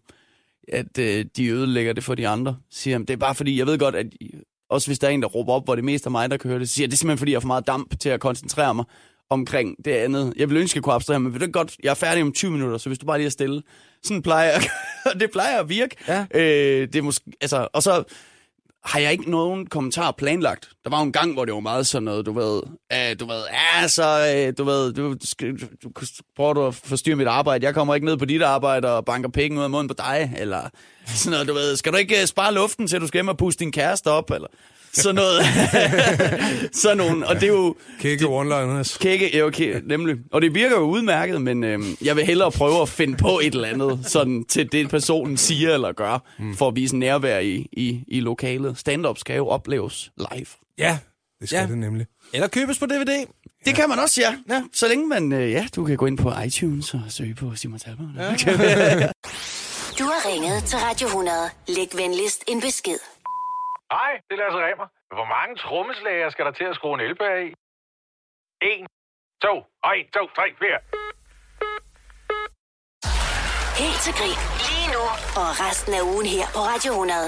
at 0.67 0.97
øh, 1.00 1.26
de 1.38 1.47
ødelægger 1.47 1.93
det 1.93 2.04
for 2.04 2.15
de 2.15 2.28
andre. 2.28 2.58
Siger 2.71 2.97
det 2.97 3.10
er 3.10 3.17
bare 3.17 3.36
fordi, 3.36 3.58
jeg 3.60 3.67
ved 3.67 3.80
godt, 3.80 3.95
at 3.95 4.08
også 4.69 4.88
hvis 4.88 5.00
der 5.00 5.08
er 5.08 5.12
en, 5.12 5.21
der 5.21 5.28
råber 5.28 5.54
op, 5.54 5.65
hvor 5.65 5.76
det 5.76 5.84
mest 5.84 6.06
er 6.06 6.10
mig, 6.10 6.30
der 6.30 6.38
kan 6.38 6.50
høre 6.50 6.60
det, 6.60 6.69
så 6.69 6.76
siger 6.76 6.88
det 6.88 6.93
er 6.93 6.97
simpelthen 6.97 7.17
fordi, 7.17 7.32
jeg 7.32 7.36
har 7.36 7.41
for 7.41 7.47
meget 7.47 7.67
damp 7.67 8.00
til 8.00 8.10
at 8.10 8.19
koncentrere 8.19 8.76
mig 8.76 8.86
omkring 9.30 9.86
det 9.86 9.91
andet. 9.91 10.34
Jeg 10.38 10.50
vil 10.50 10.58
ønske, 10.58 10.74
at 10.74 10.76
jeg 10.76 10.84
kunne 10.84 10.93
abstrahere, 10.93 11.19
men 11.19 11.34
ved 11.34 11.39
du 11.39 11.52
godt, 11.52 11.78
jeg 11.84 11.89
er 11.89 11.93
færdig 11.93 12.24
om 12.24 12.32
20 12.32 12.52
minutter, 12.52 12.78
så 12.78 12.89
hvis 12.89 13.00
du 13.00 13.06
bare 13.06 13.17
lige 13.17 13.26
er 13.26 13.32
stille. 13.32 13.62
Sådan 14.04 14.21
plejer 14.21 14.52
jeg, 14.52 14.62
det 15.19 15.32
plejer 15.32 15.60
at 15.60 15.69
virke. 15.69 15.95
Ja. 16.08 16.26
Øh, 16.34 16.88
det 16.88 16.95
er 16.95 17.02
måske, 17.02 17.26
altså, 17.41 17.67
og 17.74 17.84
så 17.84 18.04
har 18.86 19.00
jeg 19.00 19.12
ikke 19.12 19.32
nogen 19.32 19.65
kommentar 19.65 20.12
planlagt. 20.12 20.70
Der 20.84 20.89
var 20.89 21.00
jo 21.00 21.04
en 21.04 21.12
gang, 21.12 21.34
hvor 21.34 21.46
det 21.46 21.54
var 21.54 21.60
meget 21.60 21.88
sådan 21.88 22.04
noget, 22.04 22.26
du 22.26 22.34
ved, 22.34 22.62
øh, 22.94 23.20
du 23.20 23.26
ved, 23.26 23.44
ja, 23.52 23.88
så, 23.88 24.34
øh, 24.36 24.54
du 24.58 24.63
ved, 24.63 24.94
du, 24.94 25.13
du, 25.13 25.52
du, 25.84 25.89
prøver 26.36 26.54
du 26.54 26.67
at 26.67 26.76
forstyrre 26.76 27.15
mit 27.15 27.28
arbejde, 27.28 27.65
jeg 27.65 27.74
kommer 27.74 27.96
ikke 27.96 28.06
ned 28.06 28.17
på 28.17 28.26
dit 28.26 28.41
arbejde 28.41 28.96
og 28.96 29.06
banker 29.06 29.30
penge 29.30 29.58
ud 29.60 29.63
af 29.63 29.70
munden 29.70 29.88
på 29.88 29.94
dig, 29.98 30.34
eller 30.38 30.70
sådan 31.06 31.32
noget, 31.32 31.48
du 31.48 31.54
ved, 31.54 31.76
skal 31.76 31.91
du 31.91 31.98
ikke 31.98 32.22
øh, 32.22 32.28
spare 32.28 32.54
luften 32.54 32.88
til, 32.88 33.02
du 33.02 33.08
skal 33.08 33.17
hjem 33.17 33.28
og 33.28 33.38
puste 33.38 33.60
din 33.60 33.72
kæreste 33.72 34.08
op, 34.08 34.32
eller 34.32 34.48
sådan 34.93 35.15
noget. 35.15 35.45
sådan 36.82 36.97
nogle, 36.97 37.27
og 37.27 37.36
det 37.36 37.43
er 37.43 37.47
jo... 37.47 37.75
Kække 37.99 38.25
one-liners. 38.25 38.97
Kække, 38.97 39.38
ja, 39.38 39.43
okay, 39.43 39.82
nemlig. 39.86 40.15
Og 40.32 40.41
det 40.41 40.56
virker 40.56 40.75
jo 40.75 40.84
udmærket, 40.84 41.41
men 41.41 41.63
øh, 41.63 41.80
jeg 42.01 42.15
vil 42.15 42.25
hellere 42.25 42.51
prøve 42.51 42.82
at 42.82 42.89
finde 42.89 43.17
på 43.17 43.39
et 43.39 43.54
eller 43.56 43.67
andet, 43.67 43.99
sådan 44.04 44.45
til 44.49 44.71
det, 44.71 44.89
personen 44.89 45.38
siger 45.38 45.73
eller 45.73 45.91
gør, 45.91 46.23
mm. 46.39 46.58
for 46.58 46.67
at 46.67 46.75
vise 46.75 46.97
nærvær 46.97 47.39
i, 47.39 47.67
i, 47.71 48.04
i 48.08 48.19
lokalet. 48.19 48.77
Stand-up 48.77 49.17
skal 49.17 49.36
jo 49.36 49.47
opleves 49.47 50.12
live. 50.17 50.45
Ja, 50.77 50.97
det 51.39 51.49
skal 51.49 51.60
ja. 51.60 51.67
det 51.67 51.77
nemlig. 51.77 52.06
Eller 52.34 52.47
købes 52.47 52.80
på 52.80 52.86
DVD. 52.86 53.06
Det 53.06 53.27
ja. 53.67 53.71
kan 53.71 53.89
man 53.89 53.99
også, 53.99 54.21
ja. 54.21 54.56
ja. 54.56 54.63
Så 54.73 54.88
længe 54.88 55.08
man, 55.08 55.32
øh, 55.32 55.51
ja, 55.51 55.67
du 55.75 55.86
kan 55.86 55.97
gå 55.97 56.06
ind 56.06 56.17
på 56.17 56.32
iTunes 56.45 56.93
og 56.93 57.01
søge 57.10 57.36
på 57.36 57.56
Simon 57.56 57.80
Talbot. 57.80 58.06
Ja. 58.17 58.30
du 59.99 60.04
har 60.04 60.32
ringet 60.32 60.63
til 60.63 60.77
Radio 60.77 61.08
100. 61.08 61.38
Læg 61.67 61.88
venligst 61.95 62.43
en 62.47 62.62
besked. 62.62 63.20
Hej, 63.95 64.12
det 64.27 64.34
er 64.36 64.41
Lasse 64.43 64.60
Remmer. 64.67 64.88
Hvor 65.17 65.27
mange 65.36 65.54
trommeslager 65.63 66.30
skal 66.34 66.45
der 66.47 66.54
til 66.60 66.67
at 66.71 66.75
skrue 66.75 66.93
en 66.97 67.04
elbær 67.08 67.36
i? 67.47 67.49
1, 68.62 68.88
2, 69.41 69.58
1, 69.58 70.08
2, 70.13 70.27
3, 70.38 70.43
4. 70.60 70.80
Helt 73.82 73.99
til 74.06 74.13
grin. 74.19 74.39
Lige 74.67 74.88
nu 74.95 75.04
og 75.41 75.49
resten 75.63 75.93
af 75.99 76.04
ugen 76.13 76.27
her 76.36 76.45
på 76.56 76.60
Radio 76.71 76.91
100. 76.91 77.19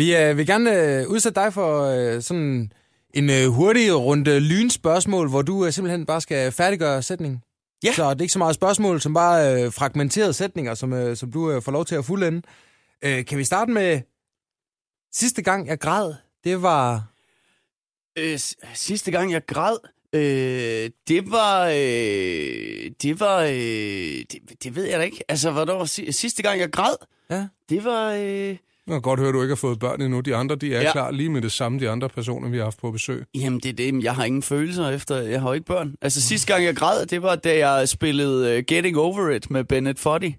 Vi 0.00 0.06
øh, 0.20 0.30
vil 0.38 0.46
gerne 0.52 0.70
øh, 0.80 1.00
udsætte 1.12 1.40
dig 1.40 1.48
for 1.58 1.70
øh, 1.94 2.22
sådan 2.28 2.72
en 3.18 3.26
øh, 3.36 3.46
hurtig 3.58 3.86
runde 4.06 4.34
lynspørgsmål, 4.50 5.26
hvor 5.32 5.42
du 5.42 5.54
øh, 5.64 5.70
simpelthen 5.72 6.06
bare 6.06 6.20
skal 6.20 6.52
færdiggøre 6.52 7.02
sætningen. 7.02 7.38
Ja. 7.84 7.92
Så 7.92 8.04
det 8.10 8.20
er 8.20 8.26
ikke 8.26 8.38
så 8.38 8.44
meget 8.44 8.60
spørgsmål, 8.60 9.00
som 9.00 9.14
bare 9.14 9.36
øh, 9.46 9.72
fragmenterede 9.78 10.32
sætninger, 10.32 10.74
som, 10.74 10.92
øh, 10.92 11.16
som 11.16 11.32
du 11.32 11.50
øh, 11.50 11.62
får 11.62 11.72
lov 11.72 11.84
til 11.84 11.96
at 12.00 12.04
fuldende. 12.04 12.42
Øh, 13.04 13.24
kan 13.24 13.38
vi 13.38 13.44
starte 13.44 13.70
med 13.72 14.00
Sidste 15.12 15.42
gang, 15.42 15.66
jeg 15.66 15.80
græd, 15.80 16.14
det 16.44 16.62
var... 16.62 17.04
Øh, 18.18 18.38
sidste 18.74 19.10
gang, 19.10 19.32
jeg 19.32 19.46
græd, 19.46 19.76
øh, 20.12 20.90
det 21.08 21.30
var... 21.30 21.66
Øh, 21.66 22.90
det 23.02 23.20
var... 23.20 23.40
Øh, 23.42 23.52
det, 23.52 24.38
det 24.62 24.76
ved 24.76 24.84
jeg 24.84 24.98
da 24.98 25.04
ikke. 25.04 25.24
Altså, 25.28 25.50
hvornår 25.50 25.84
sidste 26.10 26.42
gang, 26.42 26.60
jeg 26.60 26.70
græd, 26.70 26.96
ja. 27.30 27.46
det 27.68 27.84
var... 27.84 28.12
Øh, 28.12 28.56
jeg 28.86 28.94
kan 28.94 29.02
godt 29.02 29.20
høre, 29.20 29.28
at 29.28 29.34
du 29.34 29.42
ikke 29.42 29.50
har 29.50 29.56
fået 29.56 29.78
børn 29.78 30.02
endnu. 30.02 30.20
De 30.20 30.36
andre, 30.36 30.56
de 30.56 30.74
er 30.74 30.82
ja. 30.82 30.92
klar 30.92 31.10
lige 31.10 31.28
med 31.28 31.42
det 31.42 31.52
samme, 31.52 31.80
de 31.80 31.90
andre 31.90 32.08
personer, 32.08 32.48
vi 32.48 32.56
har 32.56 32.64
haft 32.64 32.80
på 32.80 32.90
besøg. 32.90 33.24
Jamen, 33.34 33.60
det 33.60 33.68
er 33.68 33.72
det. 33.72 34.04
Jeg 34.04 34.14
har 34.14 34.24
ingen 34.24 34.42
følelser 34.42 34.88
efter, 34.88 35.16
jeg 35.16 35.40
har 35.40 35.48
jo 35.48 35.52
ikke 35.52 35.66
børn. 35.66 35.94
Altså, 36.02 36.20
sidste 36.20 36.52
gang 36.52 36.64
jeg 36.64 36.76
græd, 36.76 37.06
det 37.06 37.22
var, 37.22 37.36
da 37.36 37.68
jeg 37.68 37.88
spillede 37.88 38.58
uh, 38.58 38.64
Getting 38.64 38.98
Over 38.98 39.30
It 39.30 39.50
med 39.50 39.64
Bennett 39.64 39.98
Foddy 39.98 40.32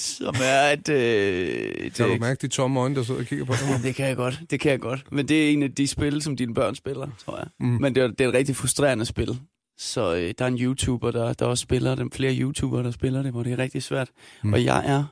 som 0.00 0.34
er 0.42 0.72
et... 0.72 0.88
Øh, 0.88 1.92
kan 1.92 2.08
du 2.08 2.16
mærke 2.20 2.42
de 2.42 2.48
tomme 2.48 2.80
øjne, 2.80 2.94
der 2.94 3.02
sidder 3.02 3.20
og 3.20 3.26
kigger 3.26 3.44
på 3.44 3.52
dig? 3.52 3.82
det 3.82 3.94
kan 3.94 4.06
jeg 4.06 4.16
godt, 4.16 4.40
det 4.50 4.60
kan 4.60 4.70
jeg 4.70 4.80
godt. 4.80 5.12
Men 5.12 5.28
det 5.28 5.46
er 5.46 5.52
en 5.52 5.62
af 5.62 5.74
de 5.74 5.86
spil, 5.86 6.22
som 6.22 6.36
dine 6.36 6.54
børn 6.54 6.74
spiller, 6.74 7.08
tror 7.24 7.38
jeg. 7.38 7.46
Mm. 7.60 7.66
Men 7.66 7.94
det 7.94 8.02
er, 8.02 8.06
det 8.06 8.20
er 8.20 8.28
et 8.28 8.34
rigtig 8.34 8.56
frustrerende 8.56 9.04
spil. 9.04 9.40
Så 9.78 10.14
øh, 10.14 10.34
der 10.38 10.44
er 10.44 10.48
en 10.48 10.58
YouTuber, 10.58 11.10
der, 11.10 11.32
der 11.32 11.46
også 11.46 11.62
spiller 11.62 11.94
det. 11.94 12.14
Flere 12.14 12.36
YouTubere, 12.36 12.82
der 12.82 12.90
spiller 12.90 13.22
det, 13.22 13.32
hvor 13.32 13.42
det 13.42 13.52
er 13.52 13.58
rigtig 13.58 13.82
svært. 13.82 14.10
Mm. 14.42 14.52
Og 14.52 14.64
jeg 14.64 14.86
er 14.86 15.04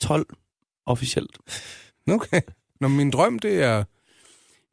12 0.00 0.26
officielt. 0.86 1.38
Okay. 2.08 2.40
Nå, 2.80 2.88
min 2.88 3.10
drøm, 3.10 3.38
det 3.38 3.62
er... 3.62 3.84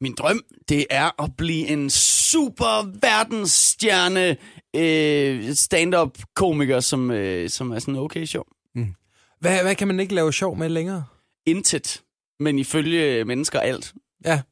Min 0.02 0.16
drøm, 0.18 0.42
det 0.70 0.86
er 0.90 1.24
at 1.24 1.32
blive 1.38 1.68
en 1.68 1.90
super 1.90 3.00
verdensstjerne 3.02 4.38
øh, 4.76 5.54
stand-up 5.54 6.18
komiker, 6.36 6.80
som, 6.80 7.12
øh, 7.12 7.50
som 7.50 7.72
er 7.72 7.80
sådan 7.80 7.96
okay 7.96 8.26
sjov. 8.26 8.48
Hvad, 9.42 9.64
hvad 9.64 9.76
kan 9.76 9.88
man 9.88 10.00
ikke 10.00 10.16
lave 10.16 10.34
sjov 10.34 10.58
med 10.58 10.70
længere? 10.70 11.06
Intet, 11.46 12.06
men 12.40 12.60
ifølge 12.60 13.26
mennesker 13.26 13.60
alt. 13.60 13.96
Ja. 14.26 14.44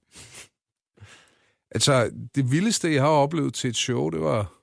Altså, 1.72 2.12
det 2.36 2.52
vildeste, 2.52 2.94
jeg 2.94 3.02
har 3.02 3.10
oplevet 3.10 3.54
til 3.54 3.70
et 3.70 3.76
show, 3.76 4.10
det 4.10 4.22
var... 4.22 4.56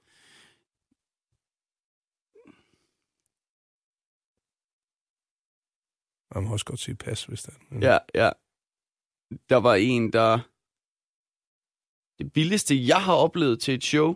Jeg 6.35 6.43
må 6.43 6.53
også 6.53 6.65
godt 6.65 6.81
sige 6.81 6.97
pas, 6.97 7.25
hvis 7.25 7.43
det 7.43 7.55
er. 7.55 7.79
Ja, 7.81 7.99
ja. 8.15 8.31
Der 9.49 9.57
var 9.57 9.75
en, 9.75 10.13
der... 10.13 10.39
Det 12.19 12.37
vildeste, 12.37 12.87
jeg 12.87 13.05
har 13.05 13.15
oplevet 13.15 13.61
til 13.61 13.75
et 13.75 13.85
show. 13.85 14.15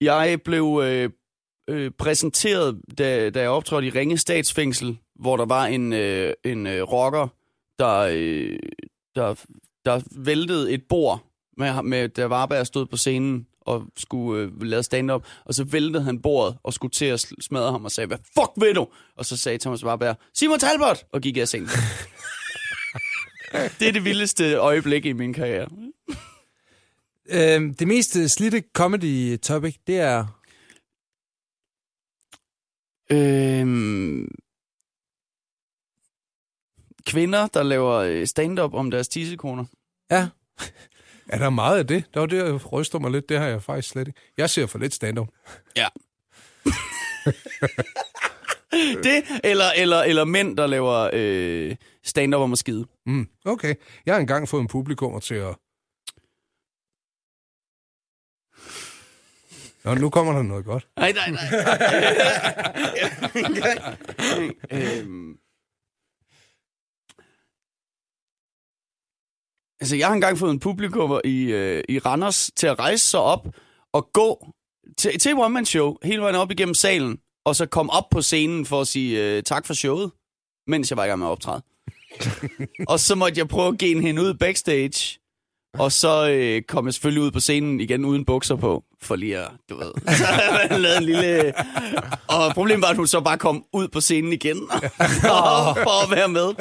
Jeg 0.00 0.42
blev 0.44 0.80
øh, 0.84 1.10
øh, 1.70 1.90
præsenteret, 1.98 2.80
da, 2.98 3.30
da 3.30 3.40
jeg 3.40 3.50
optrådte 3.50 3.86
i 3.86 3.90
Ringe 3.90 4.18
Statsfængsel, 4.18 4.98
hvor 5.14 5.36
der 5.36 5.46
var 5.46 5.66
en, 5.66 5.92
øh, 5.92 6.32
en 6.44 6.66
øh, 6.66 6.82
rocker, 6.82 7.28
der, 7.78 8.08
øh, 8.12 8.58
der, 9.14 9.34
der 9.84 10.00
væltede 10.10 10.72
et 10.72 10.82
bord, 10.88 11.24
med, 11.56 11.82
med, 11.82 12.08
da 12.08 12.26
Varberg 12.26 12.66
stod 12.66 12.86
på 12.86 12.96
scenen 12.96 13.46
og 13.60 13.86
skulle 13.96 14.42
øh, 14.42 14.62
lave 14.62 14.82
stand-up, 14.82 15.26
og 15.44 15.54
så 15.54 15.64
væltede 15.64 16.02
han 16.02 16.22
bordet 16.22 16.56
og 16.62 16.72
skulle 16.72 16.90
til 16.90 17.04
at 17.04 17.26
smadre 17.40 17.72
ham 17.72 17.84
og 17.84 17.90
sagde, 17.90 18.08
hvad 18.08 18.18
fuck 18.34 18.50
ved 18.56 18.74
du? 18.74 18.88
Og 19.16 19.24
så 19.24 19.36
sagde 19.36 19.58
Thomas 19.58 19.84
Warberg, 19.84 20.16
Simon 20.34 20.58
Talbot, 20.58 21.04
og 21.12 21.20
gik 21.20 21.36
af 21.36 21.48
scenen. 21.48 21.68
det 23.78 23.88
er 23.88 23.92
det 23.92 24.04
vildeste 24.04 24.54
øjeblik 24.54 25.06
i 25.06 25.12
min 25.12 25.34
karriere. 25.34 25.68
Øhm, 27.30 27.74
det 27.74 27.88
mest 27.88 28.16
øh, 28.16 28.26
slidte 28.26 28.62
comedy 28.74 29.40
topic, 29.40 29.76
det 29.86 29.98
er... 29.98 30.39
Øhm, 33.12 34.28
kvinder, 37.06 37.46
der 37.46 37.62
laver 37.62 37.94
øh, 37.94 38.26
stand-up 38.26 38.74
om 38.74 38.90
deres 38.90 39.08
tissekoner. 39.08 39.64
Ja. 40.10 40.28
Er 41.28 41.38
der 41.38 41.50
meget 41.50 41.78
af 41.78 41.86
det? 41.86 42.04
Der 42.14 42.20
var 42.20 42.26
det, 42.26 42.36
jeg 42.36 42.72
ryster 42.72 42.98
mig 42.98 43.10
lidt. 43.10 43.28
Det 43.28 43.38
har 43.38 43.46
jeg 43.46 43.62
faktisk 43.62 43.88
slet 43.88 44.08
ikke. 44.08 44.20
Jeg 44.36 44.50
ser 44.50 44.66
for 44.66 44.78
lidt 44.78 44.94
stand-up. 44.94 45.28
Ja. 45.76 45.88
det, 49.04 49.24
eller, 49.44 49.64
eller, 49.76 50.02
eller 50.02 50.24
mænd, 50.24 50.56
der 50.56 50.66
laver 50.66 51.10
øh, 51.12 51.76
stand-up 52.04 52.40
om 52.40 52.52
at 52.52 52.58
skide. 52.58 52.86
Mm, 53.06 53.28
okay. 53.44 53.74
Jeg 54.06 54.14
har 54.14 54.20
engang 54.20 54.48
fået 54.48 54.60
en 54.60 54.68
publikum 54.68 55.20
til 55.20 55.34
at... 55.34 55.56
Nå, 59.84 59.94
nu 59.94 60.10
kommer 60.10 60.32
der 60.32 60.42
noget 60.42 60.64
godt. 60.64 60.88
Nej, 60.96 61.12
nej, 61.12 61.30
nej. 61.30 61.46
øhm. 65.00 65.36
Altså, 69.80 69.96
jeg 69.96 70.06
har 70.06 70.14
engang 70.14 70.38
fået 70.38 70.50
en 70.50 70.60
publikummer 70.60 71.20
i, 71.24 71.42
øh, 71.42 71.84
i 71.88 71.98
Randers 71.98 72.50
til 72.56 72.66
at 72.66 72.78
rejse 72.78 73.06
sig 73.06 73.20
op 73.20 73.46
og 73.92 74.12
gå 74.12 74.46
til, 74.98 75.18
til 75.18 75.34
one 75.34 75.54
man 75.54 75.66
show 75.66 75.96
hele 76.02 76.22
vejen 76.22 76.36
op 76.36 76.50
igennem 76.50 76.74
salen, 76.74 77.18
og 77.44 77.56
så 77.56 77.66
komme 77.66 77.92
op 77.92 78.04
på 78.10 78.22
scenen 78.22 78.66
for 78.66 78.80
at 78.80 78.88
sige 78.88 79.36
øh, 79.36 79.42
tak 79.42 79.66
for 79.66 79.74
showet, 79.74 80.10
mens 80.66 80.90
jeg 80.90 80.96
var 80.96 81.04
i 81.04 81.08
gang 81.08 81.18
med 81.18 81.26
at 81.26 81.30
optræde. 81.30 81.62
og 82.92 83.00
så 83.00 83.14
måtte 83.14 83.38
jeg 83.38 83.48
prøve 83.48 83.68
at 83.68 83.78
gene 83.78 84.02
hende 84.02 84.22
ud 84.22 84.34
backstage, 84.34 85.19
og 85.78 85.92
så 85.92 86.30
øh, 86.30 86.62
kom 86.62 86.86
jeg 86.86 86.94
selvfølgelig 86.94 87.22
ud 87.22 87.30
på 87.30 87.40
scenen 87.40 87.80
igen 87.80 88.04
uden 88.04 88.24
bukser 88.24 88.56
på, 88.56 88.84
for 89.02 89.16
lige 89.16 89.38
at, 89.38 89.48
du 89.70 89.76
ved, 89.76 89.92
så 90.68 90.78
lavede 90.78 90.96
en 90.98 91.04
lille... 91.04 91.52
Og 92.28 92.54
problemet 92.54 92.82
var, 92.82 92.88
at 92.88 92.96
hun 92.96 93.06
så 93.06 93.20
bare 93.20 93.38
kom 93.38 93.64
ud 93.72 93.88
på 93.88 94.00
scenen 94.00 94.32
igen, 94.32 94.56
for, 94.70 95.74
for 95.86 96.04
at 96.04 96.16
være 96.16 96.28
med. 96.28 96.54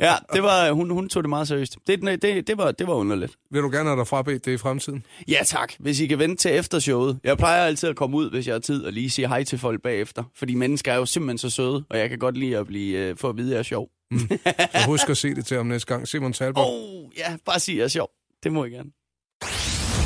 Ja, 0.00 0.14
det 0.32 0.42
var, 0.42 0.70
hun, 0.70 0.90
hun 0.90 1.08
tog 1.08 1.22
det 1.22 1.28
meget 1.28 1.48
seriøst. 1.48 1.76
Det, 1.86 2.22
det, 2.22 2.46
det, 2.46 2.58
var, 2.58 2.72
det 2.72 2.86
var 2.86 2.94
underligt. 2.94 3.32
Vil 3.50 3.62
du 3.62 3.70
gerne 3.70 3.88
have 3.88 3.98
dig 3.98 4.06
frabedt 4.06 4.44
det 4.44 4.52
i 4.52 4.56
fremtiden? 4.56 5.04
Ja 5.28 5.38
tak, 5.44 5.72
hvis 5.78 6.00
I 6.00 6.06
kan 6.06 6.18
vente 6.18 6.36
til 6.36 6.56
efter 6.58 6.78
showet. 6.78 7.18
Jeg 7.24 7.38
plejer 7.38 7.64
altid 7.64 7.88
at 7.88 7.96
komme 7.96 8.16
ud, 8.16 8.30
hvis 8.30 8.46
jeg 8.46 8.54
har 8.54 8.60
tid, 8.60 8.84
og 8.84 8.92
lige 8.92 9.10
sige 9.10 9.28
hej 9.28 9.44
til 9.44 9.58
folk 9.58 9.82
bagefter. 9.82 10.24
Fordi 10.36 10.54
mennesker 10.54 10.92
er 10.92 10.96
jo 10.96 11.06
simpelthen 11.06 11.38
så 11.38 11.50
søde, 11.50 11.84
og 11.90 11.98
jeg 11.98 12.08
kan 12.08 12.18
godt 12.18 12.36
lide 12.36 12.58
at 12.58 12.66
blive, 12.66 12.98
øh, 12.98 13.16
få 13.16 13.28
at 13.28 13.36
vide, 13.36 13.48
at 13.48 13.52
jeg 13.52 13.58
er 13.58 13.62
sjov. 13.62 13.88
Så 14.18 14.82
husk 14.86 15.08
at 15.08 15.16
se 15.16 15.34
det 15.34 15.46
til 15.46 15.58
om 15.58 15.66
næste 15.66 15.86
gang. 15.94 16.08
Simon 16.08 16.32
Talbot. 16.32 16.66
Oh, 16.68 17.18
ja, 17.18 17.36
bare 17.46 17.60
sig, 17.60 17.72
at 17.72 17.78
jeg 17.78 17.84
er 17.84 17.88
sjov. 17.88 18.08
Det 18.44 18.52
må 18.52 18.64
jeg 18.64 18.72
gerne. 18.72 18.90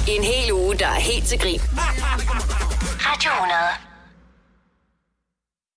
En 0.09 0.25
hel 0.25 0.53
uge, 0.53 0.75
der 0.79 0.87
er 0.87 1.01
helt 1.01 1.25
til 1.25 1.39
grin. 1.39 1.61
Radio 3.09 3.31
100. 3.31 3.88